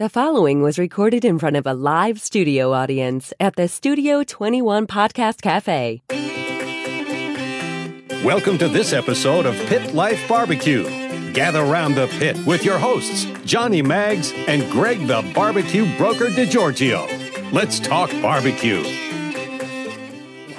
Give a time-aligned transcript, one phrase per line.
[0.00, 4.86] The following was recorded in front of a live studio audience at the Studio 21
[4.86, 6.04] Podcast Cafe.
[8.24, 10.84] Welcome to this episode of Pit Life Barbecue.
[11.32, 17.52] Gather round the pit with your hosts, Johnny Maggs and Greg the Barbecue Broker DiGiorgio.
[17.52, 18.84] Let's talk barbecue.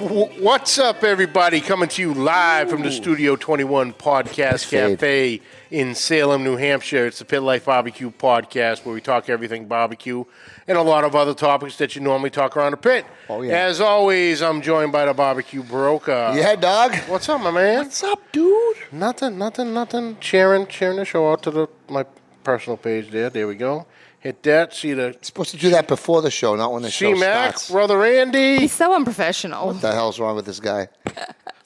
[0.00, 1.62] What's up, everybody?
[1.62, 4.98] Coming to you live from the Studio 21 Podcast fade.
[4.98, 5.40] Cafe
[5.70, 7.06] in Salem, New Hampshire.
[7.06, 10.24] It's the Pit Life Barbecue Podcast where we talk everything barbecue
[10.66, 13.04] and a lot of other topics that you normally talk around the pit.
[13.28, 13.52] Oh, yeah.
[13.52, 16.32] As always, I'm joined by the Barbecue Broker.
[16.34, 16.96] Yeah, dog.
[17.06, 17.78] What's up, my man?
[17.84, 18.76] What's up, dude?
[18.90, 20.16] Nothing, nothing, nothing.
[20.20, 22.04] Sharing, sharing the show out to the my
[22.42, 23.30] personal page there.
[23.30, 23.86] There we go.
[24.18, 24.74] Hit that.
[24.74, 27.50] See the Supposed to do that before the show, not when the C show Mac,
[27.58, 27.70] starts.
[27.70, 28.58] brother Andy.
[28.58, 29.68] He's so unprofessional.
[29.68, 30.88] What the hell's wrong with this guy?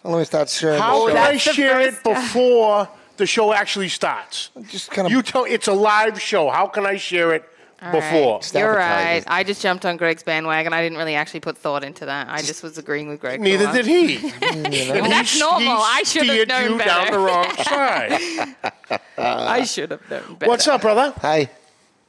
[0.02, 0.78] Well, let me start sharing.
[0.80, 1.23] How the can show.
[1.23, 4.50] I That's the share it first before the show actually starts?
[4.68, 5.12] Just kind of.
[5.12, 6.50] You tell it's a live show.
[6.50, 7.45] How can I share it
[7.82, 8.38] All before?
[8.41, 8.55] right.
[8.55, 9.24] You're right.
[9.27, 10.72] I just jumped on Greg's bandwagon.
[10.72, 12.28] I didn't really actually put thought into that.
[12.28, 13.41] I just was agreeing with Greg.
[13.41, 13.86] Neither did once.
[13.86, 14.33] he.
[15.00, 15.77] Well, that's normal.
[15.80, 18.98] I should have steered known you down the wrong side.
[19.19, 20.48] I should have known better.
[20.50, 21.12] What's up, brother?
[21.20, 21.50] Hi.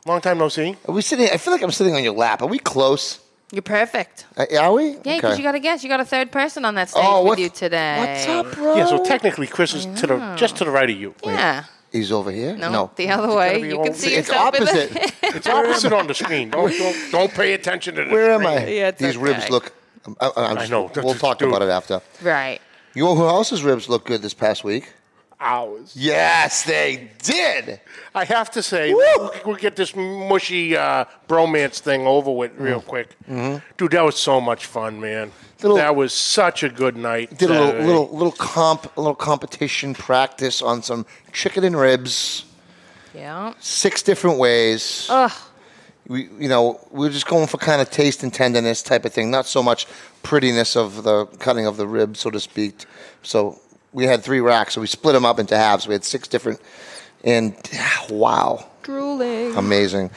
[0.05, 0.75] Long time no see.
[0.87, 1.27] Are we sitting?
[1.31, 2.41] I feel like I'm sitting on your lap.
[2.43, 3.19] Are we close?
[3.55, 4.25] You're perfect.
[4.37, 4.97] Uh, are we?
[5.05, 5.81] Yeah, because you got to guess.
[5.81, 7.97] You got a third person on that stage Oh, with what- you today.
[7.97, 8.75] What's up, bro?
[8.75, 11.15] Yeah, so technically Chris is to the just to the right of you.
[11.23, 11.63] Yeah.
[11.91, 12.57] He's over here.
[12.57, 13.61] No, the other way.
[13.61, 15.13] be You all- can see It's yourself in the- opposite.
[15.37, 16.49] It's opposite on the screen.
[16.49, 18.45] Don't, don't don't pay attention to the Where am.
[18.45, 18.67] I?
[18.67, 19.25] Yeah, it's These okay.
[19.33, 19.73] ribs look.
[20.05, 20.91] I'm, I'm, I'm I know.
[20.97, 21.47] We'll talk Dude.
[21.47, 22.01] about it after.
[22.21, 22.59] right.
[22.93, 24.91] You know who else's ribs look good this past week?
[25.39, 25.93] Hours.
[25.95, 27.81] Yes, they did.
[28.13, 32.81] I have to say, we'll, we'll get this mushy uh, bromance thing over with real
[32.81, 33.15] quick.
[33.27, 35.27] Dude, that was so much fun, man.
[35.27, 35.61] Mm-hmm.
[35.61, 37.37] Little- that was such a good night.
[37.37, 42.45] Did a little, little, little comp, a little competition practice on some chicken and ribs.
[43.13, 43.53] Yeah.
[43.59, 45.07] Six different ways.
[45.09, 45.31] Ugh.
[46.07, 49.31] we you know we're just going for kind of taste and tenderness type of thing
[49.31, 49.87] not so much
[50.21, 52.85] prettiness of the cutting of the rib so to speak
[53.23, 53.59] so
[53.95, 56.59] we had three racks so we split them up into halves we had six different
[57.23, 57.55] and
[58.09, 58.51] wow
[58.83, 59.55] Drooling.
[59.55, 60.11] amazing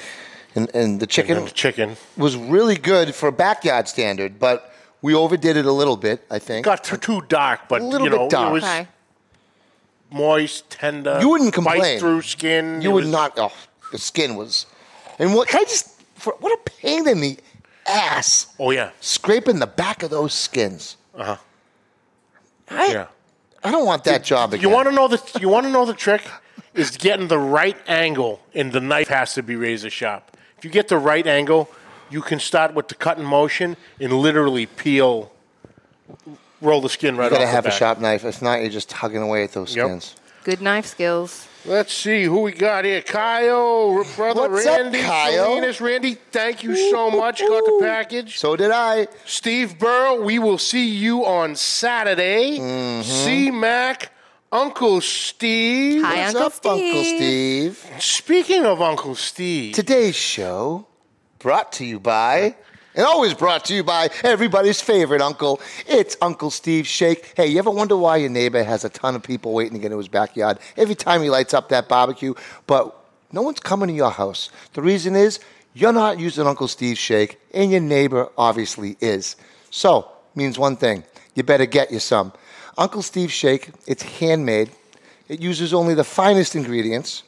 [0.57, 1.97] and, and the chicken And the chicken.
[2.17, 4.59] was really good for a backyard standard but
[5.01, 8.07] we overdid it a little bit i think Got too, too dark, but A little
[8.07, 8.51] you know, bit dark.
[8.51, 8.89] it was Okay.
[10.11, 11.19] moist, tender.
[11.21, 11.81] You wouldn't complain.
[11.81, 12.83] Bite through skin.
[12.83, 13.53] you It would was- not oh
[13.93, 14.67] the skin was
[15.19, 17.39] and what can i just for, what a pain in the
[17.87, 21.37] ass Oh yeah, scraping the back of those skins Uh-huh.
[22.71, 23.07] I, yeah.
[23.65, 24.63] I don't want that job again.
[24.63, 26.23] You want to know the you want to know the trick
[26.75, 30.37] is getting the right angle, and the knife has to be razor sharp.
[30.57, 31.69] If you get the right angle,
[32.11, 35.33] you can start with the cut cutting motion and literally peel,
[36.61, 37.79] roll the skin right You gotta off have the a back.
[37.79, 38.25] sharp knife.
[38.25, 39.87] If not, you're just tugging away at those Yep.
[39.87, 40.15] skins.
[40.45, 41.48] Good knife skills.
[41.69, 43.03] Let's see who we got here.
[43.03, 45.45] Kyle, brother What's up, Randy, Kyle?
[45.45, 45.81] Salinas.
[45.83, 47.41] Randy, thank you so much.
[47.41, 48.39] Got the package.
[48.39, 49.07] So did I.
[49.27, 52.59] Steve Burrow, we will see you on Saturday.
[52.59, 53.03] Mm-hmm.
[53.03, 54.13] C Mac,
[54.51, 56.03] Uncle Steve.
[56.03, 57.77] Hi, What's Uncle up, Uncle Steve.
[57.77, 58.03] Steve?
[58.03, 60.87] Speaking of Uncle Steve, Today's show
[61.39, 62.57] brought to you by,
[62.99, 65.61] and always brought to you by everybody's favorite uncle.
[65.87, 67.33] It's Uncle Steve Shake.
[67.37, 69.87] Hey, you ever wonder why your neighbor has a ton of people waiting to get
[69.87, 72.35] into his backyard every time he lights up that barbecue,
[72.67, 72.95] but
[73.31, 74.51] no one's coming to your house?
[74.73, 75.39] The reason is
[75.75, 79.37] you're not using Uncle Steve Shake, and your neighbor obviously is.
[79.71, 81.05] So, means one thing
[81.37, 82.33] you better get you some.
[82.77, 84.71] Uncle Steve Shake, it's handmade.
[85.29, 87.23] It uses only the finest ingredients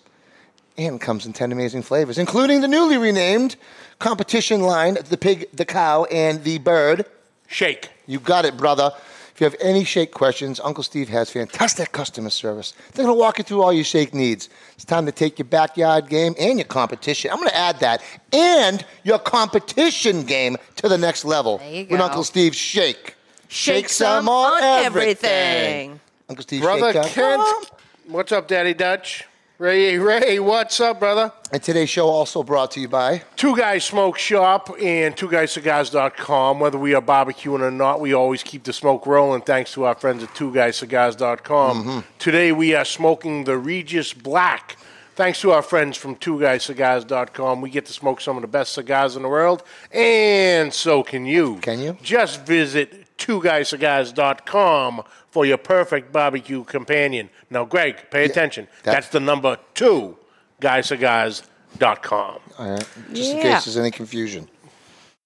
[0.86, 3.56] and comes in 10 amazing flavors, including the newly renamed
[3.98, 7.04] competition line the pig, the cow, and the bird.
[7.46, 7.90] shake.
[8.06, 8.92] You got it, brother.
[9.34, 12.74] If you have any shake questions, Uncle Steve has fantastic customer service.
[12.92, 14.50] They're going to walk you through all your shake needs.
[14.74, 17.30] It's time to take your backyard game and your competition.
[17.30, 18.02] I'm going to add that
[18.32, 22.00] and your competition game to the next level There you with.
[22.00, 23.14] Uncle Steve's Shake.
[23.48, 26.00] Shake some on everything.
[26.28, 27.12] Uncle Steve Brother Shake.
[27.12, 27.70] Kent,
[28.08, 29.24] what's up, Daddy Dutch?
[29.60, 31.34] Ray, Ray, what's up, brother?
[31.52, 36.60] And today's show also brought to you by Two Guys Smoke Shop and Two TwoGuysCigars.com.
[36.60, 39.94] Whether we are barbecuing or not, we always keep the smoke rolling thanks to our
[39.94, 41.84] friends at TwoGuysCigars.com.
[41.84, 41.98] Mm-hmm.
[42.18, 44.78] Today we are smoking the Regis Black.
[45.14, 49.14] Thanks to our friends from TwoGuysCigars.com, we get to smoke some of the best cigars
[49.14, 49.62] in the world,
[49.92, 51.56] and so can you.
[51.56, 51.98] Can you?
[52.02, 57.30] Just visit TwoGuysCigars.com for your perfect barbecue companion.
[57.50, 58.66] Now, Greg, pay attention.
[58.82, 60.16] that- That's the number two,
[60.60, 62.38] GuyCigars.com.
[62.58, 63.42] All right, just in Yeah.
[63.54, 64.48] case there's any confusion.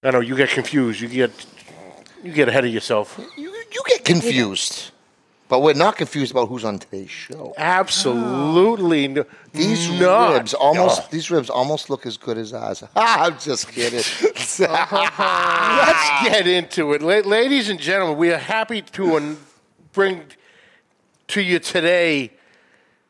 [0.03, 1.01] I know you get confused.
[1.01, 1.31] You get
[2.23, 3.19] you get ahead of yourself.
[3.37, 4.91] You, you get confused.
[5.47, 7.53] But we're not confused about who's on today's show.
[7.55, 9.05] Absolutely.
[9.05, 10.33] n- These not.
[10.33, 12.83] ribs almost these ribs almost look as good as ours.
[12.95, 13.99] I'm just kidding.
[14.59, 14.59] Let's
[16.23, 17.01] get into it.
[17.03, 19.37] La- ladies and gentlemen, we are happy to um,
[19.95, 20.25] bring
[21.27, 22.31] to you today,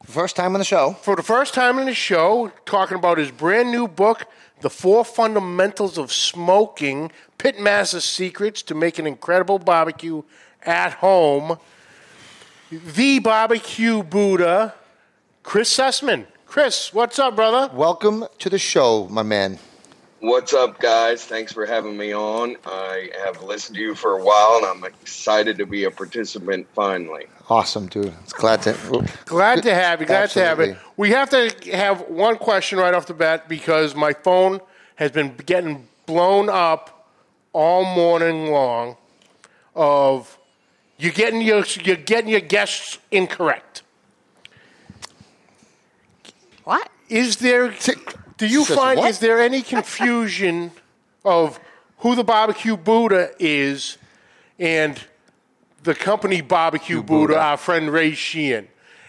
[0.06, 0.92] First time on the show.
[1.02, 4.28] for the first time in the show, talking about his brand new book,
[4.62, 10.22] The Four Fundamentals of Smoking Pitmaster Secrets to Make an Incredible Barbecue
[10.62, 11.58] at Home.
[12.70, 14.76] The Barbecue Buddha,
[15.42, 16.28] Chris Sussman.
[16.46, 17.74] Chris, what's up, brother?
[17.74, 19.58] Welcome to the show, my man.
[20.26, 21.24] What's up, guys?
[21.24, 22.56] Thanks for having me on.
[22.66, 26.66] I have listened to you for a while, and I'm excited to be a participant
[26.74, 27.28] finally.
[27.48, 28.12] Awesome, dude.
[28.24, 28.74] It's glad to
[29.26, 30.08] Glad to have you.
[30.08, 30.78] Glad to have it.
[30.98, 34.62] We have to have one question right off the bat because my phone
[34.96, 37.08] has been getting blown up
[37.54, 38.98] all morning long.
[39.76, 40.40] Of
[40.98, 43.84] you're getting your you're getting your guests incorrect.
[46.64, 46.90] What?
[47.10, 47.76] Is there?
[48.38, 49.10] Do you Says find what?
[49.10, 50.72] is there any confusion
[51.24, 51.60] of
[52.00, 53.98] who the barbecue Buddha is
[54.60, 55.00] and
[55.84, 57.40] the company Barbecue Buddha, Buddha.
[57.40, 58.68] our friend Ray Sheehan?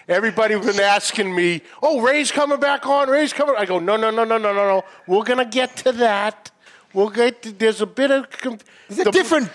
[0.09, 3.09] Everybody's been asking me, "Oh, Ray's coming back on.
[3.11, 4.85] Ray's coming." I go, "No, no, no, no, no, no, no.
[5.09, 6.53] We're gonna get to that.
[6.93, 7.43] We'll get.
[7.43, 8.59] To, there's a bit of com-
[8.89, 9.51] There's a the- different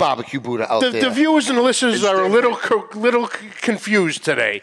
[0.00, 1.02] barbecue Buddha out The, there.
[1.02, 4.62] the viewers and listeners are a little co- little c- confused today.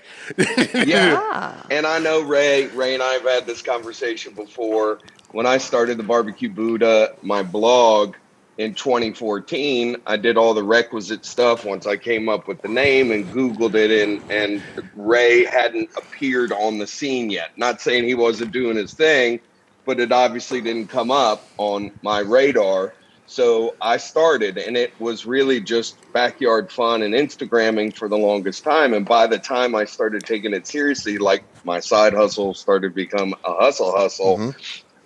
[0.73, 1.55] Yeah.
[1.71, 2.67] and I know Ray.
[2.67, 4.99] Ray and I have had this conversation before.
[5.31, 8.15] When I started the Barbecue Buddha, my blog
[8.57, 13.11] in 2014, I did all the requisite stuff once I came up with the name
[13.11, 14.63] and Googled it, and, and
[14.95, 17.57] Ray hadn't appeared on the scene yet.
[17.57, 19.39] Not saying he wasn't doing his thing,
[19.85, 22.93] but it obviously didn't come up on my radar.
[23.29, 28.63] So I started, and it was really just backyard fun and Instagramming for the longest
[28.63, 28.94] time.
[28.94, 32.95] And by the time I started taking it seriously, like my side hustle started to
[32.95, 34.56] become a hustle hustle,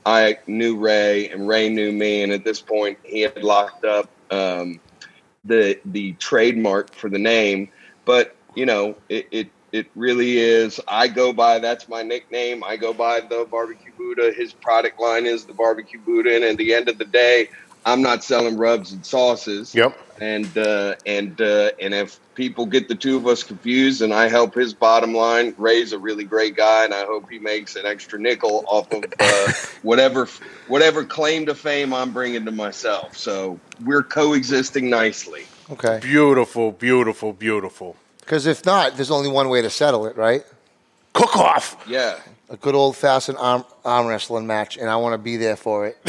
[0.06, 2.22] I knew Ray, and Ray knew me.
[2.22, 4.80] And at this point, he had locked up um,
[5.44, 7.70] the the trademark for the name.
[8.06, 10.80] But you know, it, it it really is.
[10.88, 12.64] I go by that's my nickname.
[12.64, 14.32] I go by the Barbecue Buddha.
[14.32, 17.50] His product line is the Barbecue Buddha, and at the end of the day,
[17.86, 19.74] I'm not selling rubs and sauces.
[19.74, 19.98] Yep.
[20.20, 24.28] And uh, and uh, and if people get the two of us confused, and I
[24.28, 27.88] help his bottom line, Ray's a really great guy, and I hope he makes an
[27.88, 29.52] extra nickel off of uh,
[29.82, 30.28] whatever
[30.68, 33.18] whatever claim to fame I'm bringing to myself.
[33.18, 35.46] So we're coexisting nicely.
[35.72, 36.00] okay.
[36.02, 37.96] beautiful, beautiful, beautiful.
[38.20, 40.46] Because if not, there's only one way to settle it, right?
[41.14, 41.84] Cook off.
[41.88, 42.20] Yeah.
[42.52, 45.88] A good old fashioned arm, arm wrestling match, and I want to be there for
[45.88, 45.98] it.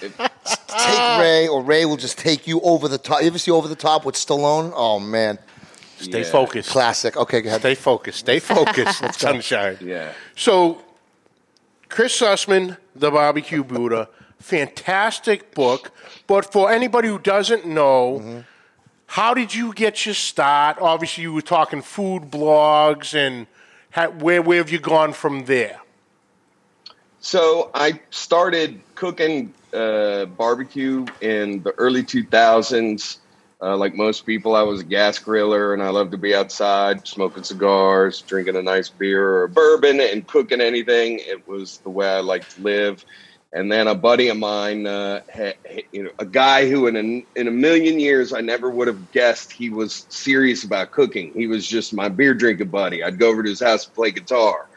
[0.00, 3.20] take Ray, or Ray will just take you over the top.
[3.20, 4.72] You ever see Over the Top with Stallone?
[4.74, 5.38] Oh man,
[6.00, 6.30] Stay Yeah.
[6.30, 6.70] focused.
[6.70, 7.16] classic.
[7.16, 7.60] Okay, go ahead.
[7.60, 8.18] Stay focused.
[8.18, 9.02] Stay focused.
[9.02, 9.78] Let's Sunshine.
[9.80, 10.12] Yeah.
[10.36, 10.82] So,
[11.88, 14.08] Chris Sussman, The Barbecue Buddha,
[14.38, 15.90] fantastic book.
[16.26, 18.40] But for anybody who doesn't know, mm-hmm.
[19.06, 20.78] how did you get your start?
[20.80, 23.46] Obviously, you were talking food blogs, and
[23.92, 25.80] ha where where have you gone from there?
[27.20, 33.18] So I started cooking uh, barbecue in the early 2000s.
[33.60, 37.08] Uh, like most people, I was a gas griller and I loved to be outside
[37.08, 41.18] smoking cigars, drinking a nice beer or bourbon, and cooking anything.
[41.20, 43.04] It was the way I liked to live.
[43.52, 45.22] And then a buddy of mine, uh,
[45.90, 49.10] you know, a guy who in a, in a million years I never would have
[49.12, 51.32] guessed he was serious about cooking.
[51.32, 53.02] He was just my beer drinking buddy.
[53.02, 54.68] I'd go over to his house and play guitar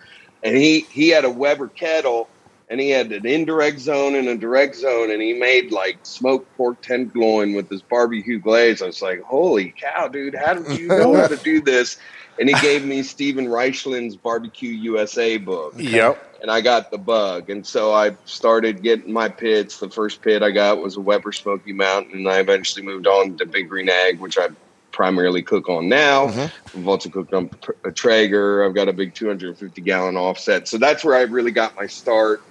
[0.43, 2.27] and he he had a Weber kettle,
[2.69, 6.55] and he had an indirect zone and a direct zone, and he made like smoked
[6.57, 8.81] pork tenderloin with this barbecue glaze.
[8.81, 10.35] I was like, "Holy cow, dude!
[10.35, 11.97] How did you know how to do this?"
[12.39, 16.39] And he gave me Steven Raichlen's Barbecue USA book, Yep.
[16.41, 19.79] and I got the bug, and so I started getting my pits.
[19.79, 23.37] The first pit I got was a Weber Smoky Mountain, and I eventually moved on
[23.37, 24.47] to Big Green Egg, which I
[24.91, 26.27] primarily cook on now.
[26.75, 27.49] I've also cooked on
[27.85, 28.65] a Traeger.
[28.65, 32.41] I've got a big 250 gallon offset, so that's where I really got my start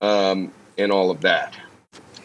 [0.00, 1.54] um, in all of that.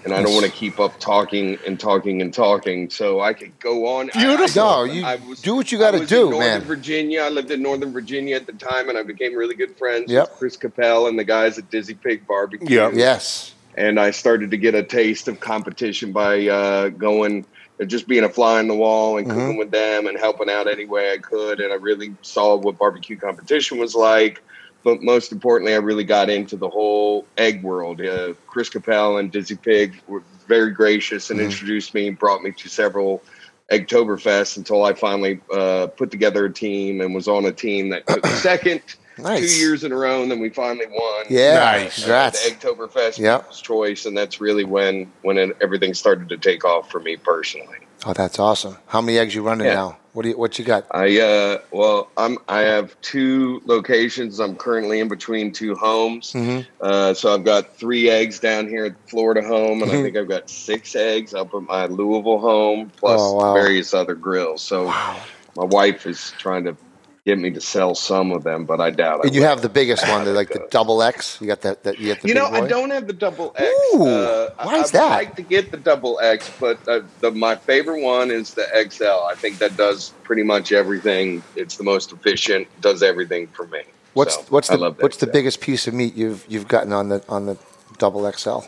[0.05, 3.59] And I don't want to keep up talking and talking and talking, so I could
[3.59, 4.11] go on.
[4.13, 4.61] Beautiful.
[4.61, 5.01] No, you
[5.41, 6.61] do what you I was do, man.
[6.61, 7.21] Virginia.
[7.21, 10.29] I lived in Northern Virginia at the time, and I became really good friends Yep.
[10.29, 12.67] with Chris Capell and the guys at Dizzy Pig Barbecue.
[12.69, 12.93] Yep.
[12.93, 13.53] Yes.
[13.75, 17.43] And I started to get a taste of competition by uh, going,
[17.87, 20.85] just being a fly on the wall and cooking with them and helping out any
[20.85, 21.59] way I could.
[21.59, 24.41] And I really saw what barbecue competition was like.
[24.85, 27.99] But most importantly, I really got into the whole egg world.
[27.99, 32.51] Uh, Chris Capell and Dizzy Pig were very gracious and introduced me and brought me
[32.51, 33.23] to several
[33.71, 38.05] Eggtoberfest until I finally uh, put together a team and was on a team that
[38.05, 38.81] took second
[39.17, 39.39] Nice.
[39.55, 41.25] two years in a row, and then we finally won.
[41.31, 41.55] Yeah.
[41.55, 42.01] Nice.
[42.03, 42.47] Congrats.
[42.47, 43.51] The Eggtoberfest Yep.
[43.53, 47.77] Choice, and that's really when when it, everything started to take off for me personally.
[48.07, 48.77] Oh, that's awesome.
[48.87, 49.73] How many eggs you running Yeah.
[49.73, 49.97] now?
[50.13, 50.85] What do you what you got?
[50.91, 54.39] I uh well I'm I have two locations.
[54.39, 56.31] I'm currently in between two homes.
[56.31, 56.61] Mm-hmm.
[56.79, 59.99] Uh, so I've got three eggs down here at the Florida home, and Mhm.
[59.99, 63.53] I think I've got six eggs up at my Louisville home, plus Oh, wow.
[63.55, 64.61] various other grills.
[64.61, 64.85] So
[65.57, 66.77] my wife is trying to
[67.25, 69.25] get me to sell some of them, but I doubt it.
[69.27, 71.39] And you have the biggest one, like the double X.
[71.41, 71.83] You got that.
[71.83, 73.67] that you got the You big know, I don't have the double X.
[73.95, 75.09] Ooh, uh, I- why is I, that?
[75.09, 78.65] would like to get the double X, but uh, the, my favorite one is the
[78.89, 79.25] XL.
[79.25, 81.41] I think that does pretty much everything.
[81.55, 82.67] It's the most efficient.
[82.81, 83.81] Does everything for me.
[84.13, 86.93] What's So, what's the love the what's the biggest piece of meat you've you've gotten
[86.93, 87.57] on the on the
[87.97, 88.59] double XL?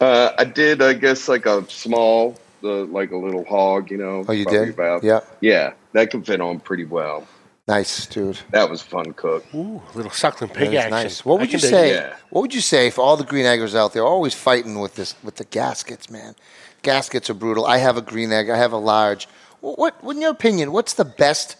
[0.00, 3.90] Uh, I did, I guess, like a small, the like a little hog.
[3.90, 4.24] You know.
[4.26, 4.70] Oh, you did?
[4.70, 5.20] About, Yeah.
[5.40, 7.28] Yeah, that can fit on pretty well.
[7.70, 8.36] Nice, dude.
[8.50, 9.44] That was fun cook.
[9.54, 10.90] Ooh, little suckling pig action.
[10.90, 11.24] nice.
[11.24, 11.92] What I would you say?
[11.94, 12.16] Yeah.
[12.30, 14.02] What would you say if all the green eggers out there?
[14.02, 16.34] Always fighting with this with the gaskets, man.
[16.82, 17.64] Gaskets are brutal.
[17.64, 18.50] I have a green egg.
[18.50, 19.28] I have a large.
[19.60, 21.54] What, what in your opinion, what's the best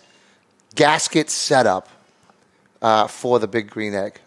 [0.75, 1.89] gasket setup
[2.83, 4.21] uh, for the big green egg?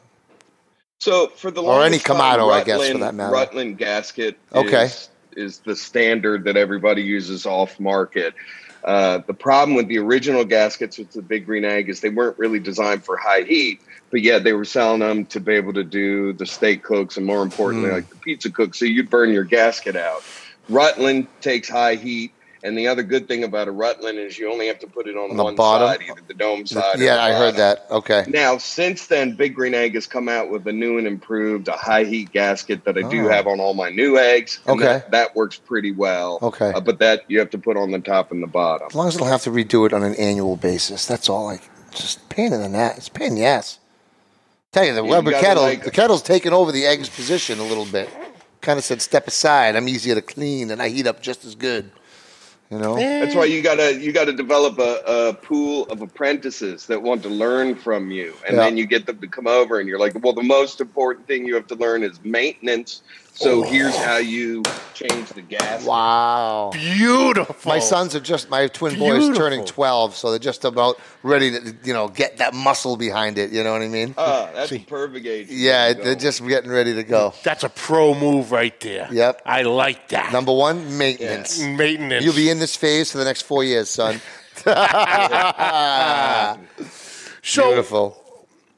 [1.01, 3.33] So for the Or any longest Kamado, I guess, for that matter.
[3.33, 4.85] Rutland gasket Okay.
[4.85, 8.35] is, is the standard that everybody uses off market.
[8.83, 12.37] Uh, the problem with the original gaskets with the big green egg is they weren't
[12.37, 13.79] really designed for high heat,
[14.11, 17.25] but yet they were selling them to be able to do the steak cooks and
[17.25, 17.95] more importantly, Hmm.
[17.95, 18.79] like the pizza cooks.
[18.79, 20.23] So you'd burn your gasket out.
[20.69, 22.33] Rutland takes high heat.
[22.65, 25.17] And the other good thing about a Rutland is you only have to put it
[25.17, 25.87] on, On the one bottom?
[25.89, 26.97] side, either the dome side.
[26.97, 27.85] or yeah, I heard that.
[27.91, 28.23] Okay.
[28.29, 31.73] Now, since then, Big Green Egg has come out with a new and improved, a
[31.73, 33.29] high heat gasket that I do Oh.
[33.29, 34.59] have on all my new eggs.
[34.65, 34.81] Okay.
[34.83, 36.39] That, that works pretty well.
[36.41, 36.71] Okay.
[36.71, 38.87] Uh, but that you have to put on the top and the bottom.
[38.87, 41.43] As long as I don't have to redo it on an annual basis, that's all.
[41.45, 42.97] Like, just pain in the ass.
[42.97, 43.79] It's pain in the ass.
[44.71, 47.63] Tell you, the You Weber kettle, like- the kettle's taken over the eggs position a
[47.63, 48.09] little bit.
[48.61, 49.75] Kind of said, step aside.
[49.75, 51.91] I'm easier to clean, and I heat up just as good.
[52.71, 52.95] You know.
[53.19, 57.29] That's why you gotta you gotta develop a, a pool of apprentices that want to
[57.29, 58.63] learn from you, and Yeah.
[58.63, 61.45] then you get them to come over, and you're like, well, the most important thing
[61.45, 63.01] you have to learn is maintenance.
[63.35, 64.61] So here's how you
[64.93, 65.83] change the gas.
[65.85, 66.69] Wow.
[66.71, 67.69] Beautiful.
[67.69, 71.75] My sons are just my twin boys turning twelve, so they're just about ready to
[71.83, 73.51] you know get that muscle behind it.
[73.51, 74.13] You know what I mean?
[74.17, 75.47] Ah, that's a perfect age.
[75.49, 77.33] yeah, they're just getting ready to go.
[77.43, 79.07] That's a pro move right there.
[79.11, 79.41] Yep.
[79.45, 80.31] I like that.
[80.31, 81.59] Number one, maintenance.
[81.59, 82.23] Maintenance.
[82.23, 84.21] You'll be in this phase for the next four years, son.
[87.41, 88.22] so, Beautiful.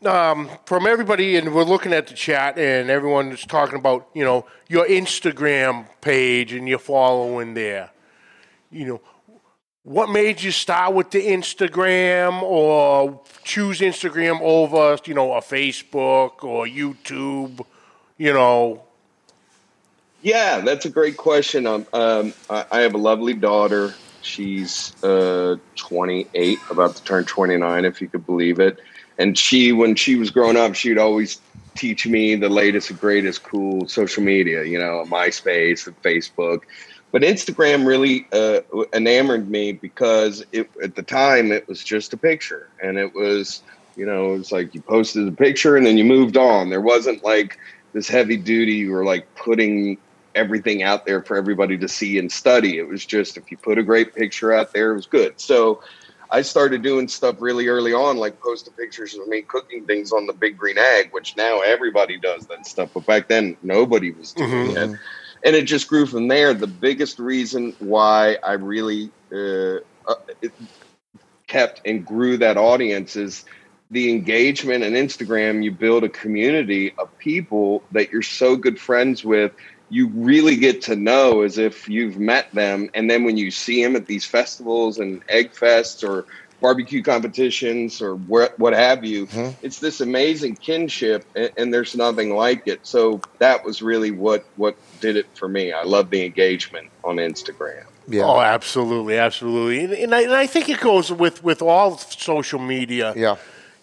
[0.07, 4.45] Um, from everybody, and we're looking at the chat, and everyone's talking about you know
[4.67, 7.91] your Instagram page and your following there.
[8.71, 9.01] You know,
[9.83, 16.43] what made you start with the Instagram, or choose Instagram over you know a Facebook
[16.43, 17.65] or YouTube?
[18.17, 18.83] You know,
[20.21, 21.67] Yeah, that's a great question.
[21.67, 23.93] Um, um, I, I have a lovely daughter.
[24.23, 28.79] She's uh, 28, about to turn 29, if you could believe it.
[29.17, 31.39] And she, when she was growing up, she'd always
[31.75, 36.61] teach me the latest and greatest cool social media, you know, MySpace and Facebook.
[37.11, 38.61] But Instagram really uh,
[38.93, 43.61] enamored me because it, at the time it was just a picture, and it was,
[43.95, 46.69] you know, it was like you posted a picture and then you moved on.
[46.69, 47.57] There wasn't like
[47.93, 48.73] this heavy duty.
[48.73, 49.97] You were like putting
[50.33, 52.77] everything out there for everybody to see and study.
[52.77, 55.39] It was just if you put a great picture out there, it was good.
[55.39, 55.81] So
[56.29, 60.27] I started doing stuff really early on, like posting pictures of me cooking things on
[60.27, 62.89] the Big Green Egg, which now everybody does that stuff.
[62.93, 64.77] But back then, nobody was doing Mhm.
[64.93, 64.99] it.
[65.43, 66.53] And it just grew from there.
[66.53, 69.77] The biggest reason why I really uh,
[70.07, 70.15] uh,
[71.47, 73.43] kept and grew that audience is
[73.91, 79.23] the engagement and Instagram, you build a community of people that you're so good friends
[79.23, 79.51] with.
[79.89, 82.89] You really get to know as if you've met them.
[82.93, 86.25] And then when you see them at these festivals and egg fests or
[86.61, 89.27] barbecue competitions or what, what have you,
[89.61, 92.79] it's this amazing kinship and, and there's nothing like it.
[92.85, 95.71] So that was really what, what did it for me.
[95.71, 97.85] I love the engagement on Instagram.
[98.07, 98.23] Yeah.
[98.23, 102.59] Oh, absolutely, absolutely, and, and, I, and I think it goes with with all social
[102.59, 103.13] media.
[103.15, 103.37] yeah.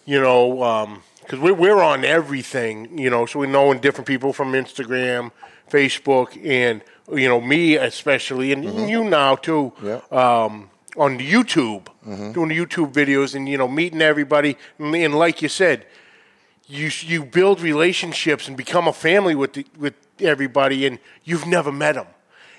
[0.05, 2.97] You know, um, because we're we're on everything.
[2.97, 5.31] You know, so we're knowing different people from Instagram,
[5.69, 8.87] Facebook, and you know me especially, and mm-hmm.
[8.87, 9.73] you now too.
[9.81, 10.01] Yeah.
[10.11, 12.33] Um, on YouTube, mm-hmm.
[12.33, 15.85] doing YouTube videos, and you know, meeting everybody, and, and like you said,
[16.67, 21.71] you you build relationships and become a family with the, with everybody, and you've never
[21.71, 22.07] met them.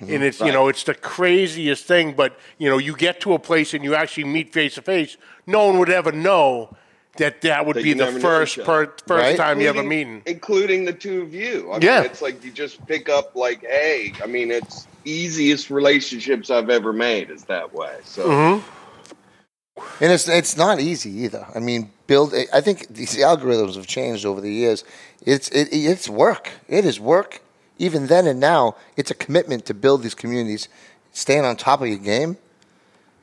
[0.00, 0.12] Mm-hmm.
[0.12, 2.14] and it's you know it's the craziest thing.
[2.14, 5.16] But you know, you get to a place and you actually meet face to face.
[5.46, 6.76] No one would ever know
[7.18, 9.36] that that would That be the first per, first Right?
[9.36, 10.22] time you ever Including- meeting.
[10.26, 11.70] including the two of you.
[11.72, 12.00] I Yeah.
[12.00, 16.70] mean, it's like you just pick up like, hey, I mean, it's easiest relationships I've
[16.70, 17.96] ever made is that way.
[18.04, 18.70] So Mm-hmm.
[20.00, 21.46] And it's it's not easy either.
[21.54, 22.32] I mean, build.
[22.52, 24.84] I think these algorithms have changed over the years.
[25.26, 26.50] It's it, it's work.
[26.68, 27.40] It is work.
[27.78, 30.68] Even then and now, it's a commitment to build these communities,
[31.12, 32.36] staying on top of your game.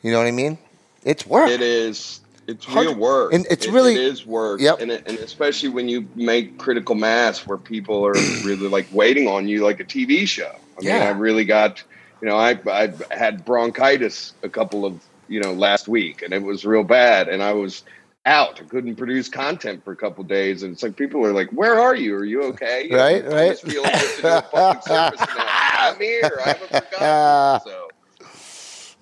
[0.02, 0.58] You know what I mean?
[1.06, 1.50] It's work.
[1.50, 2.20] it is.
[2.52, 3.34] It's Hard- real work.
[3.34, 4.60] and it's It- really- it is work.
[4.62, 4.82] Yep.
[4.82, 9.28] And, it, and especially when you make critical mass where people are really like waiting
[9.28, 10.52] on you like a TV show.
[10.78, 11.06] I mean, Yeah.
[11.08, 11.82] I really got,
[12.22, 16.44] you know, I I had bronchitis a couple of you know last week, and it
[16.44, 17.84] was real bad, and I was
[18.26, 18.60] out.
[18.62, 21.80] I couldn't produce content for a couple days, and it's like people are like, "Where
[21.80, 22.14] are you?
[22.16, 23.50] Are you okay?" You Right, I right.
[23.52, 25.50] just feel I have to do a public service announcement.
[25.84, 26.40] I'm here.
[26.46, 27.62] I haven't forgotten.
[27.72, 27.81] So.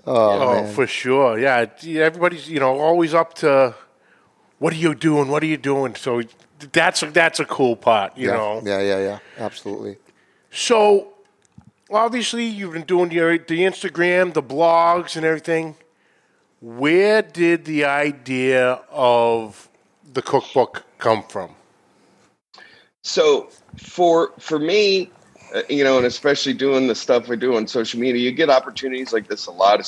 [0.06, 0.74] Oh, Oh, man.
[0.74, 1.38] for sure.
[1.40, 3.76] Yeah, everybody's you know always up to
[4.60, 5.30] what are you doing?
[5.30, 5.96] What are you doing?
[5.96, 6.22] So
[6.72, 8.62] that's a, that's a cool part, you yeah, know.
[8.66, 9.20] yeah, yeah, yeah.
[9.38, 9.98] Absolutely.
[10.52, 11.14] So
[11.90, 15.76] obviously you've been doing your the Instagram, the blogs, and everything.
[16.62, 19.70] Where did the idea of
[20.14, 21.52] the cookbook come from?
[23.02, 25.10] So for for me,
[25.54, 28.50] Uh, you know, and especially doing the stuff I do on social media, you get
[28.50, 29.82] opportunities like this a lot,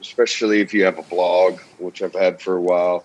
[0.00, 3.04] especially if you have a blog, which I've had for a while.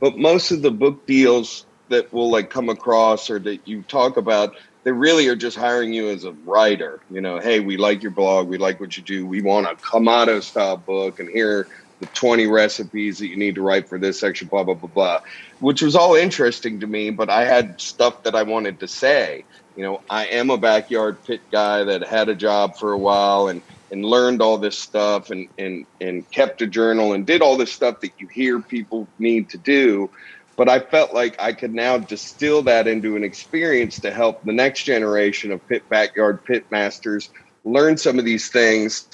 [0.00, 4.16] But most of the book deals that will like come across or that you talk
[4.16, 7.00] about, they really are just hiring you as a writer.
[7.10, 9.74] You know, hey, we like your blog, we like what you do, we want a
[9.74, 11.66] Kamado style book, and here
[12.00, 15.20] the 20 recipes that you need to write for this section, blah, blah, blah, blah,
[15.60, 19.44] which was all interesting to me, but I had stuff that I wanted to say.
[19.74, 23.48] You know, I am a backyard pit guy that had a job for a while
[23.48, 27.56] and, and learned all this stuff and, and, and kept a journal and did all
[27.56, 30.10] this stuff that you hear people need to do.
[30.56, 34.52] But I felt like I could now distill that into an experience to help the
[34.52, 37.30] next generation of pit backyard pit masters
[37.64, 39.06] learn some of these things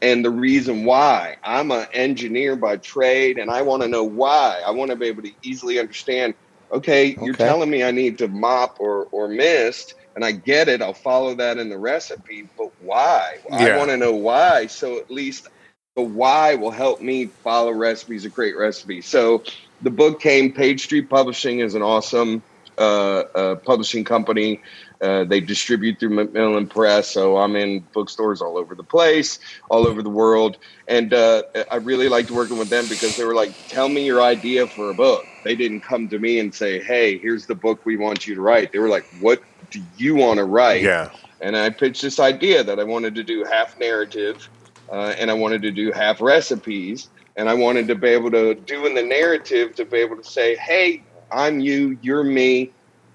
[0.00, 1.36] and the reason why.
[1.42, 4.60] I'm an engineer by trade and I want to know why.
[4.66, 6.34] I want to be able to easily understand
[6.72, 10.82] okay, you're telling me I need to mop or, or mist, and I get it.
[10.82, 13.38] I'll follow that in the recipe, but why?
[13.50, 14.66] I want to know why.
[14.66, 15.48] So at least
[15.94, 19.06] the why will help me follow recipes and create recipes.
[19.06, 19.42] So
[19.82, 20.52] the book came.
[20.52, 22.42] Page Street Publishing is an awesome
[22.78, 24.60] uh, uh, publishing company.
[25.00, 29.38] Uh, they distribute through Macmillan Press, so I'm in bookstores all over the place,
[29.70, 30.56] all over the world,
[30.88, 34.22] and uh, I really liked working with them because they were like, "Tell me your
[34.22, 37.86] idea for a book." They didn't come to me and say, "Hey, here's the book
[37.86, 41.10] we want you to write." They were like, "What do you want to write?" Yeah.
[41.40, 44.48] and I pitched this idea that I wanted to do half narrative,
[44.90, 48.54] uh, and I wanted to do half recipes, and I wanted to be able to
[48.54, 52.72] do in the narrative to be able to say, "Hey, I'm you, you're me.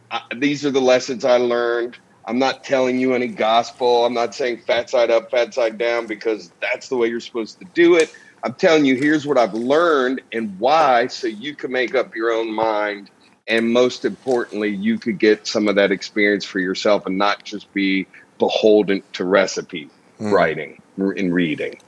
[0.09, 4.05] Uh, these are the lessons I learned." I'm not telling you any gospel.
[4.05, 7.59] I'm not saying fat side up, fat side down because that's the way you're supposed
[7.59, 8.11] to do it.
[8.43, 12.32] I'm telling you, here's what I've learned and why, so you can make up your
[12.32, 13.12] own mind.
[13.47, 17.71] And most importantly, you could get some of that experience for yourself and not just
[17.73, 18.08] be
[18.39, 20.32] beholden to recipe hmm.
[20.32, 21.80] writing and reading.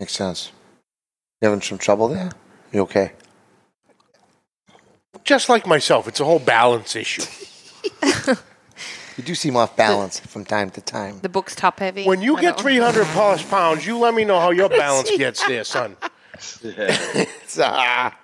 [0.00, 0.52] Makes sense.
[1.40, 2.30] You having some trouble there?
[2.72, 3.12] You okay?
[5.24, 7.22] Just like myself, it's a whole balance issue.
[9.18, 11.18] You do seem off balance from time to time.
[11.20, 12.04] The book's top heavy.
[12.04, 15.10] When you I get don't- 300 plus pounds, you let me know how your balance
[15.16, 15.96] gets there, son.
[17.60, 18.16] ah,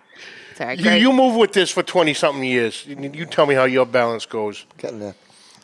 [0.57, 1.03] Sorry, You, Greg.
[1.03, 2.87] you move with this for 20 something years.
[2.87, 4.65] You you tell me how your balance goes.
[4.79, 5.15] getting there.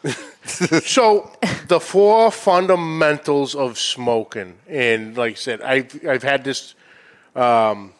[0.43, 1.31] So,
[1.69, 6.75] the four fundamentals of smoking, and like I said, I've I've had this.
[7.37, 7.93] Um,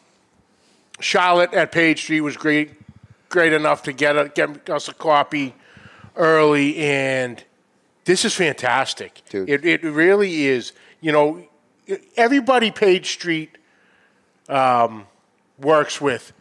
[0.99, 2.71] Charlotte at Page Street was great,
[3.29, 5.53] great enough to get a, get us a copy
[6.15, 7.43] early, and
[8.05, 9.21] this is fantastic.
[9.29, 9.49] Dude.
[9.49, 10.73] It it really is.
[10.99, 11.47] You know,
[12.15, 13.57] everybody Page Street
[14.49, 15.07] um,
[15.59, 16.33] works with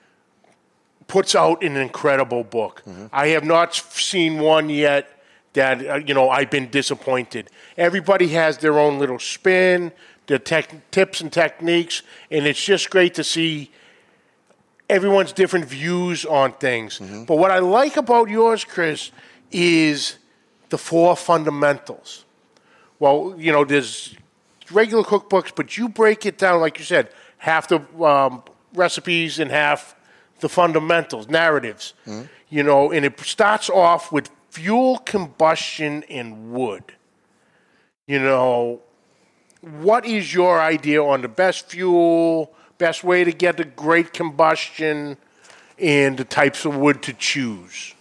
[1.07, 2.83] puts out an incredible book.
[3.13, 5.09] I have not seen one yet
[5.55, 7.51] that uh, you know I've been disappointed.
[7.77, 9.93] Everybody has their own little spin,
[10.27, 13.71] their tech, tips and techniques, and it's just great to see
[14.89, 17.01] everyone's different views on things.
[17.27, 19.11] But what I like about yours, Chris,
[19.51, 20.19] is
[20.69, 22.25] the four fundamentals.
[22.99, 24.15] Well, you know, there's
[24.71, 28.43] regular cookbooks, but you break it down, like you said, half the um,
[28.75, 29.97] recipes and half
[30.41, 31.95] the fundamentals, narratives.
[32.49, 36.83] You know, and it starts off with fuel, combustion, and wood.
[38.07, 38.81] You know,
[39.61, 45.17] what is your idea on the best fuel, best way to get a great combustion,
[45.79, 47.95] and the types of wood to choose?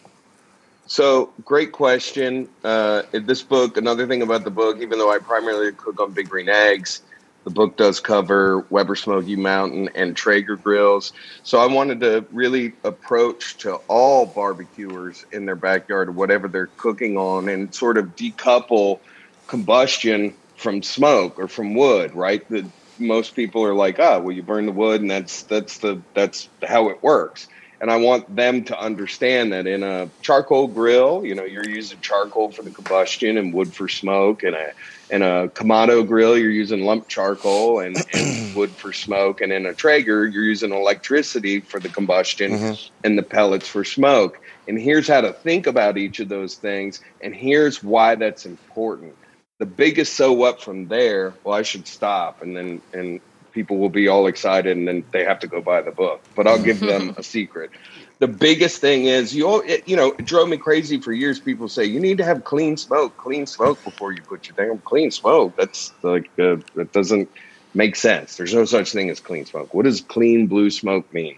[0.89, 2.49] So, great question.
[2.63, 6.28] Uh, this book, another thing about the book, even though I primarily cook on Big
[6.30, 7.04] Green Eggs,
[7.43, 11.13] the book does cover Weber Smoky Mountain and Traeger grills.
[11.43, 17.17] So, I wanted to really approach to all barbecuers in their backyard, whatever they're cooking
[17.17, 18.99] on, and sort of decouple
[19.45, 22.49] combustion from smoke or from wood, right?
[22.49, 22.65] The,
[22.97, 26.49] most people are like, "Oh, well, you burn the wood, and that's that's the that's
[26.67, 27.47] how it works."
[27.82, 32.00] And I want them to understand that in a charcoal grill, you know, you're using
[32.02, 34.74] charcoal for the combustion and wood for smoke, and a
[35.10, 39.65] in a Kamado grill, you're using lump charcoal and, and wood for smoke, and in
[39.65, 42.94] a Traeger, you're using electricity for the combustion mm-hmm.
[43.04, 44.39] and the pellets for smoke.
[44.68, 49.15] And here's how to think about each of those things, and here's why that's important.
[49.58, 53.20] The biggest so what from there, well, I should stop, and then and
[53.60, 56.22] people will be all excited and then they have to go buy the book.
[56.34, 57.72] But I'll give them a secret.
[58.19, 61.41] The biggest thing is you all, it, you know, it drove me crazy for years.
[61.41, 64.80] People say you need to have clean smoke, clean smoke before you put your damn
[64.80, 65.56] clean smoke.
[65.58, 67.28] That's like uh, that doesn't
[67.74, 68.38] make sense.
[68.38, 69.74] There's no such thing as clean smoke.
[69.74, 71.36] What does clean blue smoke mean?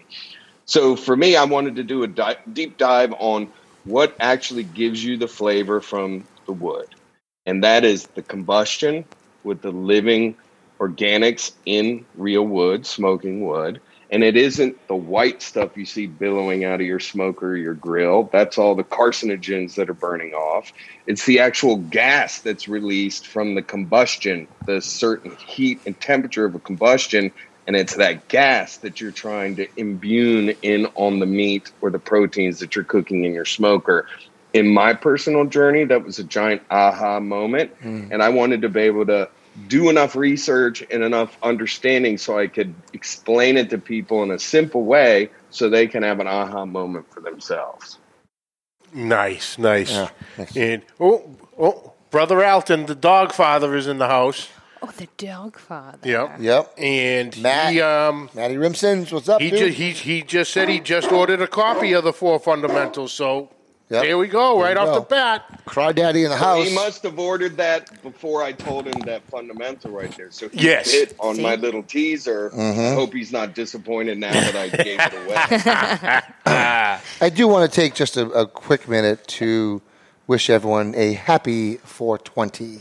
[0.65, 3.51] So for me, I wanted to do a di- deep dive on
[3.84, 6.86] what actually gives you the flavor from the wood,
[7.47, 9.05] and that is the combustion
[9.43, 10.38] with the living
[10.81, 13.79] organics in real wood, smoking wood.
[14.09, 18.29] And it isn't the white stuff you see billowing out of your smoker, your grill.
[18.33, 20.73] That's all the carcinogens that are burning off.
[21.07, 26.55] It's the actual gas that's released from the combustion, the certain heat and temperature of
[26.55, 27.31] a combustion.
[27.67, 31.99] And it's that gas that you're trying to imbue in on the meat or the
[31.99, 34.07] proteins that you're cooking in your smoker.
[34.51, 37.71] In my personal journey, that was a giant aha moment.
[37.79, 38.11] Mm.
[38.11, 39.29] And I wanted to be able to
[39.67, 44.39] do enough research and enough understanding so I could explain it to people in a
[44.39, 47.97] simple way so they can have an aha moment for themselves.
[48.93, 49.91] Nice, nice.
[49.91, 50.57] Yeah, nice.
[50.57, 54.49] And oh, oh, brother Alton, the dog father, is in the house.
[54.81, 56.09] Oh, the dog father.
[56.09, 56.37] Yep.
[56.39, 56.73] Yep.
[56.77, 59.39] And Matt, he, um, Matty Rimsons, what's up?
[59.39, 59.73] He, dude?
[59.73, 63.13] he he just said he just ordered a copy of the four fundamentals.
[63.13, 63.49] So
[63.91, 64.04] Yep.
[64.04, 64.99] There we go, right off go.
[65.01, 65.65] the bat.
[65.65, 66.65] Cry daddy in the house.
[66.65, 70.32] He must have ordered that before I told him that fundamental right there.
[70.32, 70.93] So he yes.
[70.93, 71.41] hit on See?
[71.41, 72.51] my little teaser.
[72.51, 72.95] Mm-hmm.
[72.95, 76.21] Hope he's not disappointed now that I gave it away.
[77.21, 79.82] I do want to take just a, a quick minute to
[80.25, 82.80] wish everyone a happy 420.